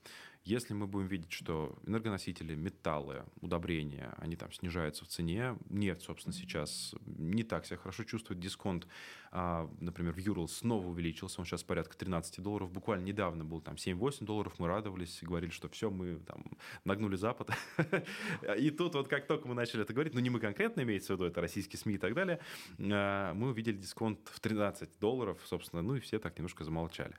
Если 0.47 0.73
мы 0.73 0.87
будем 0.87 1.07
видеть, 1.07 1.33
что 1.33 1.77
энергоносители, 1.85 2.55
металлы, 2.55 3.25
удобрения, 3.41 4.13
они 4.17 4.37
там 4.37 4.49
снижаются 4.53 5.03
в 5.03 5.09
цене, 5.09 5.57
нефть, 5.67 6.03
собственно, 6.03 6.33
сейчас 6.33 6.95
не 7.05 7.43
так 7.43 7.65
себя 7.65 7.75
хорошо 7.75 8.05
чувствует, 8.05 8.39
дисконт, 8.39 8.87
а, 9.31 9.69
например, 9.81 10.13
в 10.13 10.19
Юрл 10.19 10.47
снова 10.47 10.87
увеличился, 10.87 11.41
он 11.41 11.45
сейчас 11.45 11.63
порядка 11.63 11.97
13 11.97 12.41
долларов, 12.41 12.71
буквально 12.71 13.03
недавно 13.03 13.43
был 13.43 13.59
там 13.59 13.75
7-8 13.75 14.23
долларов, 14.23 14.53
мы 14.57 14.67
радовались, 14.67 15.19
говорили, 15.21 15.51
что 15.51 15.67
все, 15.67 15.89
мы 15.89 16.15
там 16.19 16.45
нагнули 16.85 17.17
Запад. 17.17 17.49
И 18.57 18.69
тут 18.69 18.95
вот 18.95 19.09
как 19.09 19.27
только 19.27 19.49
мы 19.49 19.53
начали 19.53 19.81
это 19.81 19.91
говорить, 19.91 20.13
ну 20.13 20.21
не 20.21 20.29
мы 20.29 20.39
конкретно 20.39 20.79
имеется 20.79 21.11
в 21.11 21.17
виду, 21.17 21.25
это 21.25 21.41
российские 21.41 21.77
СМИ 21.77 21.95
и 21.95 21.97
так 21.97 22.13
далее, 22.13 22.39
а, 22.79 23.33
мы 23.33 23.49
увидели 23.49 23.75
дисконт 23.75 24.19
в 24.31 24.39
13 24.39 24.97
долларов, 25.01 25.39
собственно, 25.43 25.81
ну 25.81 25.95
и 25.95 25.99
все 25.99 26.19
так 26.19 26.37
немножко 26.37 26.63
замолчали. 26.63 27.15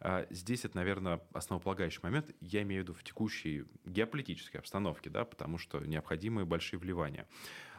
А, 0.00 0.26
здесь 0.30 0.64
это, 0.64 0.76
наверное, 0.76 1.20
основополагающий 1.32 2.00
момент. 2.02 2.34
Я 2.40 2.63
имею 2.64 2.82
в 2.82 2.84
виду 2.84 2.94
в 2.94 3.04
текущей 3.04 3.64
геополитической 3.84 4.58
обстановке, 4.58 5.10
да, 5.10 5.24
потому 5.24 5.58
что 5.58 5.78
необходимы 5.80 6.44
большие 6.44 6.78
вливания. 6.80 7.26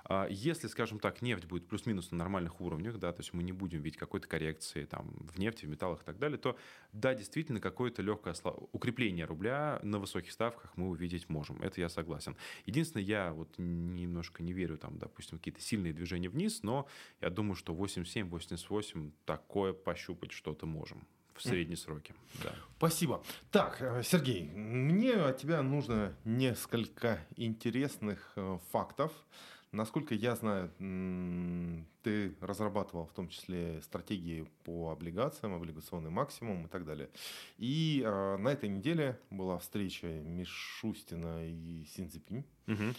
А 0.07 0.27
если, 0.29 0.67
скажем 0.67 0.99
так, 0.99 1.23
нефть 1.23 1.45
будет 1.45 1.67
плюс-минус 1.67 2.11
на 2.11 2.17
нормальных 2.17 2.61
уровнях, 2.61 2.99
да, 2.99 3.11
то 3.11 3.21
есть 3.21 3.33
мы 3.33 3.41
не 3.41 3.51
будем 3.51 3.81
видеть 3.81 3.97
какой-то 3.97 4.27
коррекции 4.27 4.85
там, 4.85 5.15
в 5.33 5.39
нефти, 5.39 5.65
в 5.65 5.69
металлах 5.69 6.03
и 6.03 6.05
так 6.05 6.19
далее, 6.19 6.37
то 6.37 6.57
да, 6.91 7.15
действительно, 7.15 7.59
какое-то 7.59 8.03
легкое 8.03 8.35
укрепление 8.71 9.25
рубля 9.25 9.79
на 9.81 9.97
высоких 9.97 10.31
ставках 10.31 10.77
мы 10.77 10.89
увидеть 10.89 11.27
можем. 11.27 11.59
Это 11.63 11.81
я 11.81 11.89
согласен. 11.89 12.37
Единственное, 12.67 13.03
я 13.03 13.33
вот 13.33 13.57
немножко 13.57 14.43
не 14.43 14.53
верю, 14.53 14.77
там, 14.77 14.99
допустим, 14.99 15.39
какие-то 15.39 15.61
сильные 15.61 15.93
движения 15.93 16.29
вниз, 16.29 16.61
но 16.61 16.87
я 17.19 17.31
думаю, 17.31 17.55
что 17.55 17.73
87-88 17.73 19.11
такое 19.25 19.73
пощупать 19.73 20.31
что-то 20.31 20.67
можем 20.67 21.07
в 21.35 21.41
средние 21.41 21.77
сроки. 21.77 22.13
Да. 22.43 22.53
Спасибо. 22.77 23.23
Так, 23.51 23.81
э, 23.81 24.01
Сергей, 24.03 24.49
мне 24.49 25.13
от 25.13 25.37
тебя 25.37 25.61
нужно 25.61 26.15
несколько 26.23 27.19
интересных 27.35 28.31
э, 28.35 28.57
фактов. 28.71 29.11
Насколько 29.71 30.15
я 30.15 30.35
знаю, 30.35 30.71
ты 32.01 32.33
разрабатывал 32.39 33.07
в 33.07 33.11
том 33.11 33.27
числе 33.27 33.81
стратегии 33.81 34.47
по 34.63 34.91
облигациям, 34.91 35.53
облигационный 35.53 36.09
максимум 36.09 36.65
и 36.65 36.69
так 36.69 36.85
далее. 36.85 37.09
И 37.57 38.01
э, 38.05 38.37
на 38.37 38.49
этой 38.49 38.69
неделе 38.69 39.19
была 39.29 39.57
встреча 39.57 40.07
Мишустина 40.07 41.45
и 41.45 41.85
Синзипинь. 41.85 42.45
Угу 42.67 42.93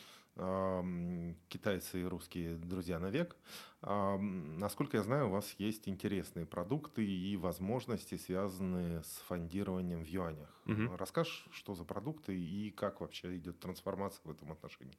китайцы 1.49 2.03
и 2.03 2.05
русские 2.05 2.57
друзья 2.57 2.99
навек. 2.99 3.37
Насколько 3.81 4.99
я 4.99 5.03
знаю, 5.03 5.29
у 5.29 5.31
вас 5.31 5.55
есть 5.59 5.89
интересные 5.89 6.45
продукты 6.45 7.07
и 7.07 7.37
возможности, 7.37 8.17
связанные 8.17 9.03
с 9.03 9.23
фондированием 9.29 10.05
в 10.05 10.07
юанях. 10.07 10.51
Угу. 10.67 10.97
Расскажешь, 10.97 11.47
что 11.53 11.75
за 11.75 11.85
продукты 11.85 12.39
и 12.39 12.71
как 12.71 13.01
вообще 13.01 13.37
идет 13.37 13.61
трансформация 13.61 14.21
в 14.25 14.31
этом 14.31 14.53
отношении? 14.53 14.99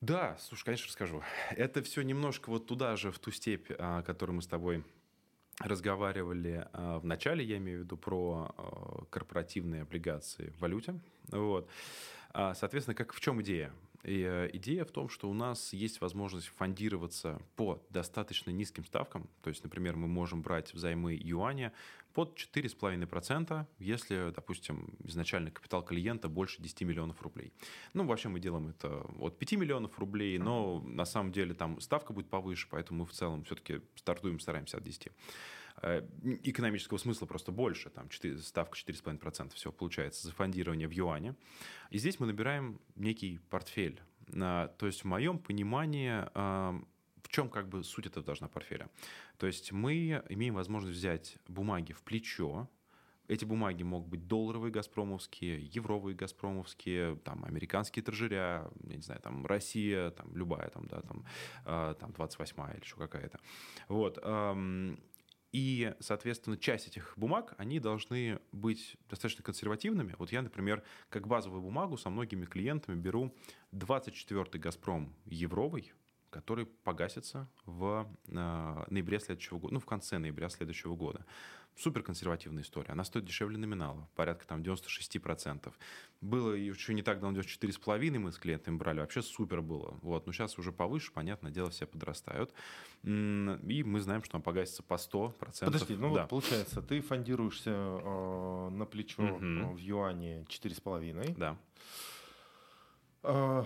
Да, 0.00 0.36
слушай, 0.40 0.64
конечно, 0.64 0.88
расскажу. 0.88 1.22
Это 1.52 1.82
все 1.82 2.02
немножко 2.02 2.50
вот 2.50 2.66
туда 2.66 2.96
же, 2.96 3.12
в 3.12 3.18
ту 3.18 3.30
степь, 3.30 3.70
о 3.78 4.02
которой 4.02 4.32
мы 4.32 4.42
с 4.42 4.46
тобой 4.46 4.84
разговаривали 5.60 6.68
в 6.72 7.04
начале, 7.04 7.44
я 7.44 7.56
имею 7.58 7.80
в 7.80 7.84
виду 7.84 7.96
про 7.96 9.06
корпоративные 9.10 9.82
облигации 9.82 10.50
в 10.50 10.60
валюте. 10.60 11.00
Вот. 11.28 11.70
Соответственно, 12.34 12.94
как 12.94 13.14
в 13.14 13.20
чем 13.20 13.40
идея? 13.40 13.72
И 14.06 14.22
э, 14.22 14.50
идея 14.52 14.84
в 14.84 14.92
том, 14.92 15.08
что 15.08 15.28
у 15.28 15.34
нас 15.34 15.72
есть 15.72 16.00
возможность 16.00 16.46
фондироваться 16.46 17.42
по 17.56 17.82
достаточно 17.90 18.52
низким 18.52 18.84
ставкам. 18.84 19.28
То 19.42 19.50
есть, 19.50 19.64
например, 19.64 19.96
мы 19.96 20.06
можем 20.06 20.42
брать 20.42 20.72
взаймы 20.72 21.18
юаня 21.20 21.72
под 22.14 22.38
4,5%, 22.38 23.66
если, 23.80 24.32
допустим, 24.34 24.94
изначальный 25.04 25.50
капитал 25.50 25.84
клиента 25.84 26.28
больше 26.28 26.62
10 26.62 26.82
миллионов 26.82 27.20
рублей. 27.20 27.52
Ну, 27.94 28.06
вообще 28.06 28.28
мы 28.28 28.38
делаем 28.38 28.68
это 28.68 29.00
от 29.18 29.38
5 29.38 29.52
миллионов 29.54 29.98
рублей, 29.98 30.38
но 30.38 30.80
на 30.80 31.04
самом 31.04 31.32
деле 31.32 31.52
там 31.52 31.80
ставка 31.80 32.12
будет 32.12 32.30
повыше, 32.30 32.68
поэтому 32.70 33.00
мы 33.00 33.06
в 33.06 33.12
целом 33.12 33.42
все-таки 33.44 33.80
стартуем, 33.96 34.38
стараемся 34.38 34.76
от 34.76 34.84
10 34.84 35.06
э, 35.06 35.10
экономического 35.82 36.98
смысла 36.98 37.26
просто 37.26 37.52
больше, 37.52 37.90
там 37.90 38.08
4, 38.08 38.38
ставка 38.38 38.76
4,5% 38.76 39.54
всего 39.54 39.72
получается 39.72 40.26
за 40.26 40.32
фондирование 40.32 40.88
в 40.88 40.92
юане. 40.92 41.34
И 41.90 41.98
здесь 41.98 42.18
мы 42.18 42.26
набираем 42.26 42.80
некий 42.94 43.40
портфель. 43.50 44.00
То 44.26 44.70
есть 44.80 45.02
в 45.02 45.06
моем 45.06 45.38
понимании 45.38 46.26
в 47.26 47.28
чем 47.28 47.50
как 47.50 47.68
бы 47.68 47.82
суть 47.82 48.06
этого 48.06 48.24
должна 48.24 48.46
портфеля? 48.48 48.88
То 49.36 49.46
есть 49.46 49.72
мы 49.72 50.22
имеем 50.28 50.54
возможность 50.54 50.96
взять 50.96 51.38
бумаги 51.48 51.92
в 51.92 52.02
плечо, 52.02 52.68
эти 53.28 53.44
бумаги 53.44 53.82
могут 53.82 54.08
быть 54.08 54.28
долларовые 54.28 54.70
газпромовские, 54.70 55.66
евровые 55.66 56.14
газпромовские, 56.14 57.16
там, 57.16 57.44
американские 57.44 58.04
трежеря, 58.04 58.70
я 58.84 58.96
не 58.96 59.02
знаю, 59.02 59.20
там, 59.20 59.44
Россия, 59.44 60.10
там, 60.10 60.36
любая, 60.36 60.70
там, 60.70 60.86
да, 60.86 61.00
там, 61.00 61.24
э, 61.64 61.94
там 61.98 62.12
28 62.12 62.70
или 62.74 62.80
еще 62.80 62.96
какая-то. 62.96 63.40
Вот. 63.88 64.18
И, 65.52 65.94
соответственно, 66.00 66.56
часть 66.56 66.88
этих 66.88 67.14
бумаг, 67.16 67.54
они 67.56 67.80
должны 67.80 68.40
быть 68.52 68.96
достаточно 69.08 69.42
консервативными. 69.42 70.14
Вот 70.18 70.32
я, 70.32 70.42
например, 70.42 70.82
как 71.08 71.26
базовую 71.26 71.62
бумагу 71.62 71.96
со 71.96 72.10
многими 72.10 72.44
клиентами 72.44 73.00
беру 73.00 73.34
24-й 73.72 74.58
«Газпром» 74.58 75.14
евровый, 75.24 75.92
который 76.30 76.66
погасится 76.66 77.48
в 77.64 78.06
э, 78.28 78.84
ноябре 78.90 79.20
следующего 79.20 79.58
года, 79.58 79.74
ну, 79.74 79.80
в 79.80 79.86
конце 79.86 80.18
ноября 80.18 80.48
следующего 80.48 80.94
года 80.94 81.24
супер 81.76 82.02
консервативная 82.02 82.62
история. 82.62 82.90
Она 82.90 83.04
стоит 83.04 83.24
дешевле 83.24 83.58
номинала, 83.58 84.08
порядка 84.14 84.46
там 84.46 84.62
96%. 84.62 85.72
Было 86.20 86.52
еще 86.52 86.94
не 86.94 87.02
так 87.02 87.20
давно 87.20 87.38
94,5 87.38 88.18
мы 88.18 88.32
с 88.32 88.38
клиентами 88.38 88.76
брали, 88.76 89.00
вообще 89.00 89.22
супер 89.22 89.62
было. 89.62 89.98
Вот. 90.02 90.26
Но 90.26 90.32
сейчас 90.32 90.58
уже 90.58 90.72
повыше, 90.72 91.12
понятное 91.12 91.52
дело, 91.52 91.70
все 91.70 91.86
подрастают. 91.86 92.52
И 93.04 93.08
мы 93.84 94.00
знаем, 94.00 94.24
что 94.24 94.36
он 94.36 94.42
погасится 94.42 94.82
по 94.82 94.94
100%. 94.94 95.64
Подожди, 95.64 95.94
ну 95.94 96.14
да. 96.14 96.22
вот 96.22 96.30
получается, 96.30 96.82
ты 96.82 97.00
фондируешься 97.00 97.70
э, 97.70 98.68
на 98.70 98.86
плечо 98.86 99.22
угу. 99.22 99.74
в 99.74 99.78
юане 99.78 100.44
4,5. 100.48 101.34
Да. 101.36 101.56
Э, 103.22 103.64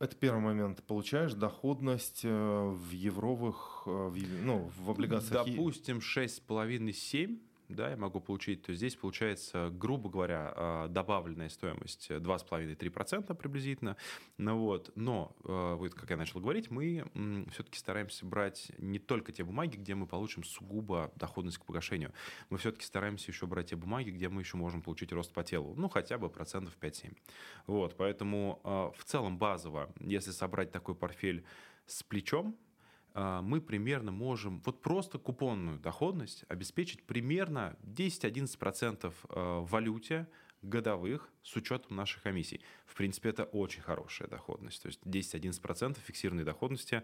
это 0.00 0.16
первый 0.16 0.40
момент. 0.40 0.82
Получаешь 0.84 1.34
доходность 1.34 2.22
э, 2.24 2.28
в 2.28 2.90
евровых, 2.90 3.82
э, 3.86 3.90
в, 3.90 4.16
ну, 4.42 4.70
в 4.78 4.90
облигациях. 4.90 5.46
Допустим, 5.46 5.98
6,5-7 5.98 7.38
да, 7.74 7.90
я 7.90 7.96
могу 7.96 8.20
получить, 8.20 8.62
то 8.62 8.74
здесь 8.74 8.96
получается, 8.96 9.70
грубо 9.72 10.10
говоря, 10.10 10.52
а, 10.54 10.88
добавленная 10.88 11.48
стоимость 11.48 12.10
2,5-3% 12.10 13.34
приблизительно. 13.34 13.96
Ну, 14.38 14.58
вот. 14.58 14.92
Но, 14.94 15.36
а, 15.44 15.76
вот, 15.76 15.94
как 15.94 16.10
я 16.10 16.16
начал 16.16 16.40
говорить, 16.40 16.70
мы 16.70 17.04
все-таки 17.52 17.78
стараемся 17.78 18.26
брать 18.26 18.72
не 18.78 18.98
только 18.98 19.32
те 19.32 19.44
бумаги, 19.44 19.76
где 19.76 19.94
мы 19.94 20.06
получим 20.06 20.44
сугубо 20.44 21.12
доходность 21.16 21.58
к 21.58 21.64
погашению. 21.64 22.12
Мы 22.48 22.58
все-таки 22.58 22.84
стараемся 22.84 23.30
еще 23.30 23.46
брать 23.46 23.70
те 23.70 23.76
бумаги, 23.76 24.10
где 24.10 24.28
мы 24.28 24.42
еще 24.42 24.56
можем 24.56 24.82
получить 24.82 25.12
рост 25.12 25.32
по 25.32 25.44
телу. 25.44 25.74
Ну, 25.76 25.88
хотя 25.88 26.18
бы 26.18 26.28
процентов 26.28 26.76
5-7. 26.80 27.16
Вот, 27.66 27.96
поэтому 27.96 28.60
а, 28.64 28.90
в 28.96 29.04
целом 29.04 29.38
базово, 29.38 29.92
если 30.00 30.30
собрать 30.30 30.72
такой 30.72 30.94
портфель 30.94 31.44
с 31.86 32.02
плечом, 32.02 32.56
мы 33.42 33.60
примерно 33.60 34.12
можем 34.12 34.62
вот 34.64 34.80
просто 34.80 35.18
купонную 35.18 35.78
доходность 35.78 36.44
обеспечить 36.48 37.02
примерно 37.04 37.76
10-11% 37.82 39.12
а, 39.28 39.60
в 39.60 39.70
валюте 39.70 40.26
годовых 40.62 41.30
с 41.42 41.56
учетом 41.56 41.96
наших 41.96 42.22
комиссий. 42.22 42.60
В 42.86 42.94
принципе, 42.94 43.30
это 43.30 43.44
очень 43.44 43.82
хорошая 43.82 44.28
доходность. 44.28 44.82
То 44.82 44.88
есть 44.88 45.00
10-11% 45.04 45.98
фиксированной 46.00 46.44
доходности, 46.44 47.02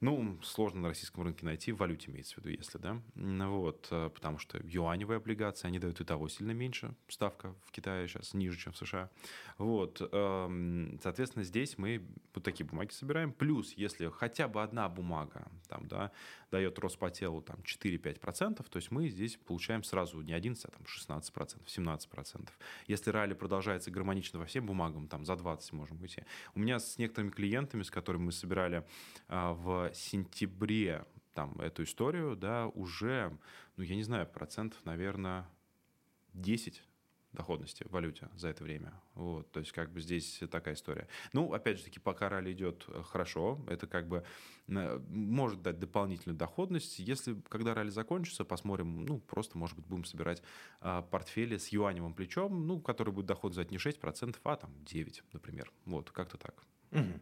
ну, 0.00 0.38
сложно 0.42 0.82
на 0.82 0.88
российском 0.88 1.24
рынке 1.24 1.44
найти, 1.44 1.72
в 1.72 1.78
валюте 1.78 2.10
имеется 2.10 2.34
в 2.34 2.38
виду, 2.38 2.50
если, 2.50 2.78
да. 2.78 3.02
Вот, 3.14 3.88
э, 3.90 4.10
потому 4.14 4.38
что 4.38 4.58
юаневые 4.62 5.16
облигации, 5.16 5.66
они 5.66 5.78
дают 5.78 6.00
и 6.00 6.04
того 6.04 6.28
сильно 6.28 6.52
меньше. 6.52 6.94
Ставка 7.08 7.54
в 7.64 7.72
Китае 7.72 8.06
сейчас 8.06 8.34
ниже, 8.34 8.58
чем 8.58 8.72
в 8.72 8.76
США. 8.78 9.10
Вот, 9.58 10.00
эм, 10.00 10.98
соответственно, 11.02 11.44
здесь 11.44 11.76
мы 11.76 12.06
вот 12.34 12.44
такие 12.44 12.64
бумаги 12.66 12.92
собираем. 12.92 13.32
Плюс, 13.32 13.72
если 13.72 14.08
хотя 14.10 14.48
бы 14.48 14.62
одна 14.62 14.88
бумага, 14.88 15.50
там, 15.68 15.88
да, 15.88 16.12
дает 16.50 16.78
рост 16.78 16.98
по 16.98 17.10
телу 17.10 17.42
там 17.42 17.56
4-5%, 17.64 18.64
то 18.68 18.76
есть 18.76 18.90
мы 18.90 19.08
здесь 19.08 19.36
получаем 19.36 19.82
сразу 19.82 20.20
не 20.20 20.32
11, 20.32 20.64
а 20.64 20.68
там 20.68 20.82
16%, 20.82 21.66
17%. 21.66 22.48
Если 22.86 23.10
ралли 23.10 23.34
продолжается 23.66 23.90
гармонично 23.90 24.38
во 24.38 24.46
всем 24.46 24.64
бумагам, 24.64 25.08
там 25.08 25.24
за 25.24 25.34
20 25.34 25.72
можем 25.72 25.96
выйти. 25.96 26.24
У 26.54 26.60
меня 26.60 26.78
с 26.78 26.98
некоторыми 26.98 27.32
клиентами, 27.32 27.82
с 27.82 27.90
которыми 27.90 28.26
мы 28.26 28.32
собирали 28.32 28.86
а, 29.26 29.54
в 29.54 29.92
сентябре 29.92 31.04
там 31.34 31.60
эту 31.60 31.82
историю, 31.82 32.36
да, 32.36 32.68
уже, 32.68 33.36
ну, 33.76 33.82
я 33.82 33.96
не 33.96 34.04
знаю, 34.04 34.28
процентов, 34.28 34.84
наверное, 34.84 35.48
10 36.34 36.80
доходности 37.36 37.84
в 37.84 37.92
валюте 37.92 38.28
за 38.34 38.48
это 38.48 38.64
время. 38.64 38.92
Вот, 39.14 39.50
то 39.52 39.60
есть 39.60 39.72
как 39.72 39.92
бы 39.92 40.00
здесь 40.00 40.40
такая 40.50 40.74
история. 40.74 41.06
Ну, 41.32 41.52
опять 41.52 41.78
же 41.78 41.84
таки, 41.84 42.00
пока 42.00 42.28
ралли 42.28 42.52
идет 42.52 42.84
э, 42.88 43.02
хорошо, 43.02 43.64
это 43.68 43.86
как 43.86 44.08
бы 44.08 44.24
э, 44.68 45.00
может 45.08 45.62
дать 45.62 45.78
дополнительную 45.78 46.36
доходность. 46.36 46.98
Если, 46.98 47.40
когда 47.48 47.74
ралли 47.74 47.90
закончится, 47.90 48.44
посмотрим, 48.44 49.04
ну, 49.04 49.20
просто, 49.20 49.58
может 49.58 49.76
быть, 49.76 49.86
будем 49.86 50.04
собирать 50.04 50.42
а, 50.80 51.02
портфели 51.02 51.56
с 51.56 51.68
юаневым 51.68 52.14
плечом, 52.14 52.66
ну, 52.66 52.80
который 52.80 53.12
будет 53.12 53.26
доход 53.26 53.52
взять 53.52 53.70
не 53.70 53.76
6%, 53.76 54.36
а 54.42 54.56
там 54.56 54.70
9%, 54.84 55.22
например. 55.32 55.70
Вот, 55.84 56.10
как-то 56.10 56.38
так. 56.38 56.62
Угу. 56.92 57.20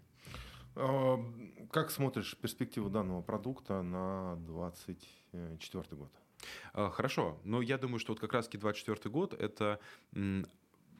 Как 1.71 1.91
смотришь 1.91 2.37
перспективу 2.37 2.91
данного 2.91 3.23
продукта 3.23 3.83
на 3.83 4.37
2024 4.37 5.97
год? 5.97 6.13
А, 6.73 6.91
хорошо, 6.91 7.39
но 7.45 7.63
я 7.63 7.79
думаю, 7.79 7.99
что 7.99 8.13
вот 8.13 8.21
как 8.21 8.33
раз-таки 8.33 8.59
24 8.59 9.11
год– 9.11 9.35
это 9.41 9.81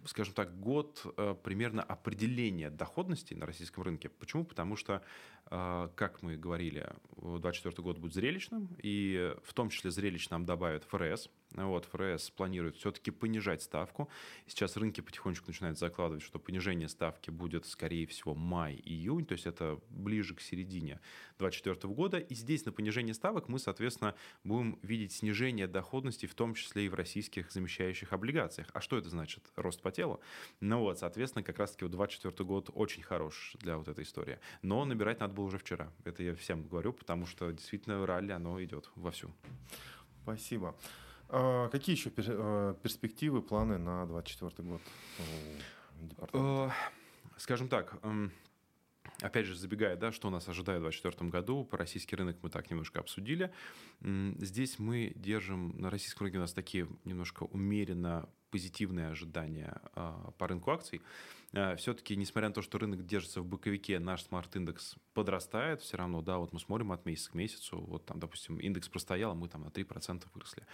скажем 0.07 0.35
так, 0.35 0.59
год 0.61 1.03
э, 1.17 1.35
примерно 1.43 1.83
определения 1.83 2.71
доходности 2.71 3.35
на 3.35 3.47
российском 3.47 3.85
рынке. 3.85 4.09
Почему? 4.09 4.45
Потому 4.45 4.77
что, 4.77 5.03
э, 5.51 5.89
как 5.95 6.23
мы 6.23 6.37
говорили, 6.37 6.93
2024 7.17 7.83
год 7.83 7.99
будет 7.99 8.15
зрелищным, 8.15 8.69
и 8.83 9.35
в 9.45 9.55
том 9.55 9.71
числе 9.71 9.91
зрелищ 9.91 10.29
нам 10.29 10.45
добавят 10.45 10.85
ФРС, 10.85 11.31
вот, 11.55 11.85
ФРС 11.87 12.31
планирует 12.31 12.77
все-таки 12.77 13.11
понижать 13.11 13.63
ставку. 13.63 14.09
Сейчас 14.47 14.77
рынки 14.77 15.01
потихонечку 15.01 15.47
начинают 15.49 15.79
закладывать, 15.79 16.23
что 16.23 16.39
понижение 16.39 16.89
ставки 16.89 17.31
будет, 17.31 17.67
скорее 17.67 18.07
всего, 18.07 18.35
май-июнь, 18.35 19.25
то 19.25 19.33
есть 19.33 19.47
это 19.47 19.81
ближе 19.89 20.35
к 20.35 20.41
середине 20.41 21.01
2024 21.39 21.95
года. 21.95 22.19
И 22.19 22.35
здесь 22.35 22.65
на 22.65 22.73
понижение 22.73 23.15
ставок 23.15 23.49
мы, 23.49 23.59
соответственно, 23.59 24.15
будем 24.43 24.79
видеть 24.83 25.13
снижение 25.13 25.69
доходности, 25.69 26.27
в 26.27 26.35
том 26.35 26.55
числе 26.55 26.87
и 26.87 26.89
в 26.89 26.95
российских 26.95 27.53
замещающих 27.53 28.13
облигациях. 28.13 28.69
А 28.73 28.81
что 28.81 28.99
это 28.99 29.09
значит? 29.09 29.45
Рост 29.57 29.81
по 29.81 29.93
телу? 29.93 30.21
Ну 30.61 30.81
вот, 30.81 30.99
соответственно, 30.99 31.45
как 31.45 31.59
раз-таки 31.59 31.87
2024 31.87 32.47
год 32.47 32.71
очень 32.75 33.03
хорош 33.03 33.57
для 33.61 33.79
вот 33.79 33.89
этой 33.89 34.05
истории. 34.05 34.39
Но 34.63 34.85
набирать 34.85 35.21
надо 35.21 35.35
было 35.35 35.45
уже 35.45 35.59
вчера. 35.59 35.93
Это 36.05 36.23
я 36.23 36.35
всем 36.35 36.67
говорю, 36.67 36.93
потому 36.93 37.27
что 37.27 37.51
действительно 37.53 38.05
ралли, 38.07 38.33
оно 38.33 38.63
идет 38.63 38.91
вовсю. 38.97 39.33
Спасибо. 40.23 40.75
А 41.37 41.69
какие 41.69 41.97
еще 41.97 42.13
э, 42.17 42.75
перспективы, 42.81 43.43
планы 43.43 43.77
на 43.77 44.07
2024 44.07 44.69
год 44.69 44.81
э, 46.33 46.71
Скажем 47.37 47.69
так, 47.69 47.99
эм, 48.05 48.31
Опять 49.21 49.47
же, 49.47 49.55
забегая, 49.55 49.97
да, 49.97 50.13
что 50.13 50.31
нас 50.31 50.49
ожидает 50.49 50.81
в 50.81 50.85
2024 50.85 51.31
году, 51.31 51.65
по 51.65 51.77
российский 51.77 52.17
рынок 52.17 52.37
мы 52.43 52.51
так 52.51 52.71
немножко 52.71 53.01
обсудили. 53.01 53.53
Здесь 54.01 54.79
мы 54.79 55.13
держим, 55.15 55.75
на 55.79 55.91
российском 55.91 56.25
рынке 56.25 56.39
у 56.39 56.41
нас 56.41 56.53
такие 56.53 56.89
немножко 57.05 57.45
умеренно 57.45 58.29
позитивные 58.55 59.09
ожидания 59.09 59.81
а, 59.97 60.31
по 60.39 60.47
рынку 60.47 60.71
акций. 60.71 61.01
А, 61.57 61.75
Все-таки, 61.75 62.15
несмотря 62.15 62.49
на 62.51 62.55
то, 62.55 62.63
что 62.63 62.79
рынок 62.79 63.05
держится 63.05 63.41
в 63.41 63.47
боковике, 63.47 63.99
наш 63.99 64.23
смарт-индекс 64.23 64.95
подрастает 65.13 65.81
все 65.81 65.97
равно, 65.97 66.23
да, 66.23 66.39
вот 66.39 66.53
мы 66.53 66.61
смотрим 66.61 66.93
от 66.93 67.07
месяца 67.07 67.31
к 67.31 67.35
месяцу, 67.35 67.79
вот 67.79 68.07
там, 68.07 68.19
допустим, 68.19 68.59
индекс 68.59 68.89
простоял, 68.89 69.33
а 69.33 69.35
мы 69.35 69.49
там 69.49 69.63
на 69.63 69.69
3% 69.69 70.25
выросли. 70.35 70.67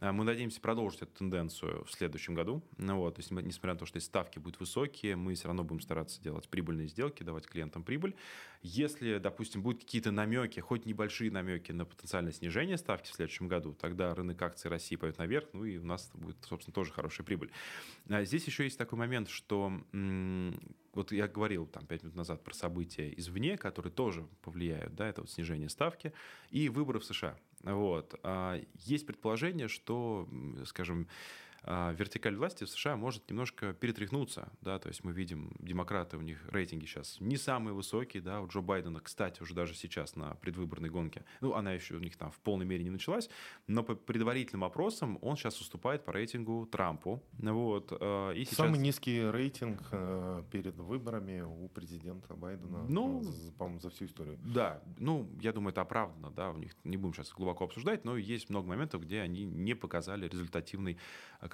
А, 0.00 0.12
мы 0.12 0.24
надеемся 0.24 0.60
продолжить 0.62 1.02
эту 1.02 1.12
тенденцию 1.12 1.84
в 1.84 1.92
следующем 1.92 2.34
году, 2.34 2.62
ну, 2.78 2.96
вот, 2.96 3.16
то 3.16 3.20
есть, 3.20 3.30
несмотря 3.30 3.74
на 3.74 3.78
то, 3.78 3.86
что 3.86 4.00
ставки 4.00 4.38
будут 4.38 4.60
высокие, 4.60 5.16
мы 5.16 5.34
все 5.34 5.48
равно 5.48 5.64
будем 5.64 5.80
стараться 5.80 6.22
делать 6.22 6.48
прибыльные 6.48 6.88
сделки, 6.88 7.22
давать 7.22 7.46
клиентам 7.46 7.82
прибыль. 7.82 8.14
Если, 8.62 9.18
допустим, 9.18 9.62
будут 9.62 9.82
какие-то 9.82 10.10
намеки, 10.10 10.60
хоть 10.60 10.86
небольшие 10.86 11.30
намеки 11.30 11.72
на 11.72 11.84
потенциальное 11.84 12.32
снижение 12.32 12.78
ставки 12.78 13.10
в 13.10 13.14
следующем 13.14 13.48
году, 13.48 13.74
тогда 13.74 14.14
рынок 14.14 14.40
акций 14.42 14.68
России 14.68 14.96
пойдет 14.96 15.18
наверх, 15.18 15.48
ну 15.52 15.64
и 15.64 15.76
у 15.78 15.84
нас 15.84 16.10
будет, 16.14 16.36
собственно, 16.44 16.74
тоже 16.74 16.92
хорошая 16.92 17.25
прибыль. 17.26 17.50
Здесь 18.08 18.46
еще 18.46 18.64
есть 18.64 18.78
такой 18.78 18.98
момент, 18.98 19.28
что 19.28 19.72
вот 20.94 21.12
я 21.12 21.28
говорил 21.28 21.66
там 21.66 21.84
пять 21.86 22.02
минут 22.02 22.16
назад 22.16 22.42
про 22.42 22.54
события 22.54 23.12
извне, 23.18 23.58
которые 23.58 23.92
тоже 23.92 24.26
повлияют, 24.42 24.94
да, 24.94 25.06
это 25.08 25.20
вот 25.20 25.30
снижение 25.30 25.68
ставки 25.68 26.12
и 26.50 26.70
выборы 26.70 27.00
в 27.00 27.04
США. 27.04 27.36
Вот. 27.62 28.18
А 28.22 28.58
есть 28.76 29.06
предположение, 29.06 29.68
что, 29.68 30.28
скажем, 30.64 31.06
а, 31.06 31.08
вертикаль 31.66 32.36
власти 32.36 32.64
в 32.64 32.70
США 32.70 32.96
может 32.96 33.28
немножко 33.28 33.72
перетряхнуться, 33.72 34.48
да, 34.60 34.78
то 34.78 34.88
есть 34.88 35.02
мы 35.04 35.12
видим, 35.12 35.52
демократы, 35.58 36.16
у 36.16 36.20
них 36.20 36.38
рейтинги 36.48 36.86
сейчас 36.86 37.16
не 37.20 37.36
самые 37.36 37.74
высокие, 37.74 38.22
да, 38.22 38.40
у 38.40 38.46
Джо 38.46 38.60
Байдена, 38.60 39.00
кстати, 39.00 39.42
уже 39.42 39.54
даже 39.54 39.74
сейчас 39.74 40.14
на 40.14 40.34
предвыборной 40.36 40.90
гонке, 40.90 41.24
ну, 41.40 41.54
она 41.54 41.72
еще 41.72 41.96
у 41.96 41.98
них 41.98 42.16
там 42.16 42.30
в 42.30 42.38
полной 42.38 42.66
мере 42.66 42.84
не 42.84 42.90
началась, 42.90 43.28
но 43.66 43.82
по 43.82 43.94
предварительным 43.94 44.64
опросам 44.64 45.18
он 45.22 45.36
сейчас 45.36 45.60
уступает 45.60 46.04
по 46.04 46.12
рейтингу 46.12 46.66
Трампу, 46.66 47.22
вот, 47.38 47.92
а, 48.00 48.30
и 48.32 48.44
сейчас... 48.44 48.56
Самый 48.56 48.78
низкий 48.78 49.28
рейтинг 49.30 49.82
э, 49.90 50.42
перед 50.52 50.76
выборами 50.76 51.40
у 51.40 51.68
президента 51.68 52.34
Байдена, 52.34 52.84
ну, 52.88 53.24
по-моему, 53.58 53.80
за 53.80 53.90
всю 53.90 54.04
историю. 54.06 54.38
Да, 54.44 54.82
ну, 54.98 55.28
я 55.40 55.52
думаю, 55.52 55.72
это 55.72 55.80
оправдано, 55.80 56.30
да, 56.30 56.50
у 56.50 56.56
них 56.58 56.76
не 56.84 56.96
будем 56.96 57.14
сейчас 57.14 57.32
глубоко 57.32 57.64
обсуждать, 57.64 58.04
но 58.04 58.16
есть 58.16 58.50
много 58.50 58.68
моментов, 58.68 59.02
где 59.02 59.20
они 59.20 59.44
не 59.44 59.74
показали 59.74 60.28
результативный 60.28 60.98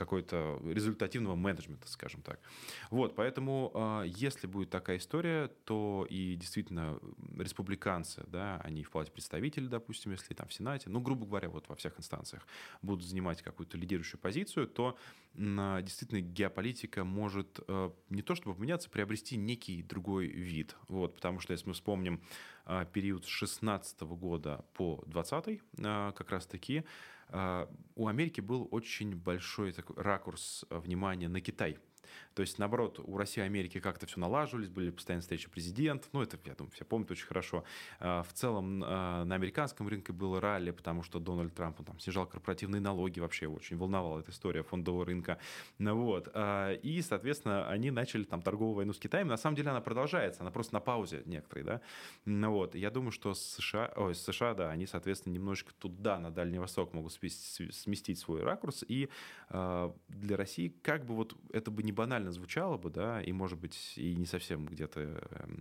какой-то 0.03 0.61
результативного 0.65 1.35
менеджмента, 1.35 1.89
скажем 1.89 2.23
так. 2.23 2.41
Вот, 2.91 3.15
поэтому 3.15 4.03
если 4.05 4.47
будет 4.47 4.71
такая 4.71 4.99
история, 4.99 5.49
то 5.65 6.07
и 6.11 6.35
действительно 6.35 6.99
республиканцы, 7.39 8.25
да, 8.27 8.61
они 8.65 8.83
в 8.83 8.91
палате 8.91 9.13
представителей, 9.13 9.69
допустим, 9.69 10.13
если 10.13 10.35
там 10.35 10.49
в 10.49 10.53
Сенате, 10.53 10.91
ну, 10.91 11.01
грубо 11.01 11.27
говоря, 11.27 11.49
вот 11.49 11.69
во 11.69 11.77
всех 11.77 11.99
инстанциях 11.99 12.47
будут 12.83 13.05
занимать 13.07 13.43
какую-то 13.43 13.77
лидирующую 13.79 14.21
позицию, 14.21 14.67
то 14.67 14.97
действительно 15.35 16.21
геополитика 16.21 17.05
может 17.05 17.61
не 18.11 18.23
то 18.23 18.35
чтобы 18.35 18.57
поменяться, 18.57 18.91
приобрести 18.91 19.37
некий 19.37 19.83
другой 19.83 20.27
вид. 20.27 20.77
Вот, 20.89 21.15
потому 21.17 21.41
что 21.41 21.53
если 21.53 21.69
мы 21.69 21.75
вспомним 21.75 22.21
а, 22.65 22.85
период 22.85 23.25
с 23.25 23.29
16 23.29 24.01
года 24.03 24.65
по 24.75 25.03
20 25.07 25.61
а, 25.85 26.13
как 26.13 26.31
раз-таки, 26.31 26.79
а, 26.79 26.85
у 27.95 28.07
Америки 28.07 28.41
был 28.41 28.69
очень 28.71 29.17
большой 29.17 29.73
такой 29.73 29.97
ракурс 30.03 30.65
внимания 30.71 31.29
на 31.29 31.41
Китай– 31.41 31.79
то 32.35 32.43
есть, 32.43 32.59
наоборот, 32.59 32.99
у 33.03 33.17
России 33.17 33.43
и 33.43 33.45
Америки 33.45 33.79
как-то 33.81 34.07
все 34.07 34.19
налаживались, 34.19 34.69
были 34.69 34.91
постоянные 34.91 35.23
встречи 35.23 35.51
президентов. 35.51 36.09
Ну, 36.13 36.23
это, 36.23 36.39
я 36.45 36.55
думаю, 36.55 36.71
все 36.73 36.85
помнят 36.85 37.11
очень 37.11 37.27
хорошо. 37.27 37.65
А, 38.01 38.23
в 38.23 38.33
целом 38.33 38.83
а, 38.85 39.25
на 39.25 39.35
американском 39.35 39.89
рынке 39.89 40.13
было 40.13 40.41
ралли, 40.41 40.71
потому 40.71 41.03
что 41.03 41.19
Дональд 41.19 41.55
Трамп 41.55 41.81
он, 41.81 41.87
там, 41.87 42.01
снижал 42.01 42.27
корпоративные 42.27 42.81
налоги, 42.81 43.21
вообще 43.21 43.47
очень 43.47 43.77
волновала 43.77 44.21
эта 44.21 44.31
история 44.31 44.63
фондового 44.63 45.05
рынка. 45.05 45.39
Ну, 45.79 45.97
вот. 45.97 46.29
А, 46.35 46.73
и, 46.73 47.03
соответственно, 47.03 47.69
они 47.69 47.91
начали 47.91 48.25
там 48.25 48.41
торговую 48.43 48.77
войну 48.77 48.93
с 48.93 48.99
Китаем. 48.99 49.29
На 49.29 49.37
самом 49.37 49.57
деле 49.57 49.71
она 49.71 49.81
продолжается, 49.81 50.41
она 50.41 50.51
просто 50.51 50.75
на 50.75 50.81
паузе 50.81 51.23
некоторые, 51.27 51.65
да. 51.65 51.81
Ну, 52.25 52.51
вот. 52.51 52.75
Я 52.75 52.91
думаю, 52.91 53.13
что 53.13 53.35
США, 53.35 53.93
ой, 53.97 54.15
США, 54.15 54.55
да, 54.55 54.71
они, 54.71 54.87
соответственно, 54.87 55.35
немножечко 55.35 55.73
туда, 55.75 56.19
на 56.19 56.31
Дальний 56.31 56.59
Восток 56.59 56.95
могут 56.95 57.13
сместить 57.13 58.19
свой 58.19 58.43
ракурс. 58.43 58.85
И 58.89 59.09
для 59.51 60.37
России 60.37 60.75
как 60.83 61.05
бы 61.05 61.15
вот 61.15 61.37
это 61.53 61.71
бы 61.71 61.83
не 61.83 61.93
банально 61.93 62.22
банально 62.23 62.33
звучало 62.33 62.79
бы, 62.79 62.91
да, 62.91 63.21
и, 63.21 63.33
может 63.33 63.59
быть, 63.59 63.95
и 63.97 64.15
не 64.15 64.27
совсем 64.27 64.67
где-то 64.67 65.61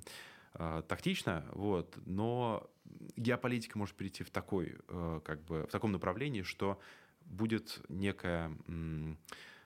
э, 0.54 0.84
тактично, 0.88 1.46
вот, 1.54 1.98
но 2.06 2.70
геополитика 3.18 3.78
может 3.78 3.96
перейти 3.96 4.24
в 4.24 4.30
такой, 4.30 4.78
э, 4.88 5.22
как 5.24 5.44
бы, 5.44 5.66
в 5.68 5.72
таком 5.72 5.92
направлении, 5.92 6.44
что 6.44 6.80
будет 7.26 7.82
некое 7.90 8.52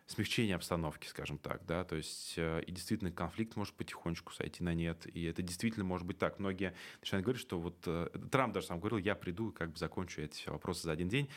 смягчение 0.07 0.55
обстановки, 0.55 1.07
скажем 1.07 1.39
так, 1.39 1.65
да, 1.65 1.83
то 1.83 1.95
есть 1.95 2.35
э, 2.37 2.61
и 2.67 2.71
действительно 2.71 3.11
конфликт 3.11 3.55
может 3.55 3.73
потихонечку 3.73 4.33
сойти 4.33 4.63
на 4.63 4.73
нет, 4.73 5.07
и 5.11 5.23
это 5.23 5.41
действительно 5.41 5.83
может 5.83 6.05
быть 6.05 6.19
так. 6.19 6.37
Многие 6.37 6.75
начинают 7.01 7.25
говорить, 7.25 7.41
что 7.41 7.59
вот 7.59 7.77
э, 7.87 8.09
Трамп 8.31 8.53
даже 8.53 8.67
сам 8.67 8.79
говорил, 8.79 8.99
я 8.99 9.15
приду 9.15 9.49
и 9.49 9.53
как 9.53 9.71
бы 9.71 9.77
закончу 9.79 10.21
эти 10.21 10.35
все 10.35 10.51
вопросы 10.51 10.83
за 10.83 10.91
один 10.91 11.09
день 11.09 11.27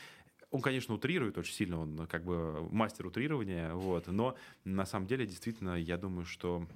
он, 0.51 0.61
конечно, 0.61 0.93
утрирует 0.93 1.37
очень 1.37 1.53
сильно, 1.53 1.79
он 1.79 2.07
как 2.07 2.23
бы 2.23 2.67
мастер 2.71 3.05
утрирования, 3.05 3.73
вот, 3.73 4.07
но 4.07 4.35
на 4.63 4.85
самом 4.85 5.07
деле, 5.07 5.25
действительно, 5.25 5.75
я 5.75 5.97
думаю, 5.97 6.25
что 6.25 6.67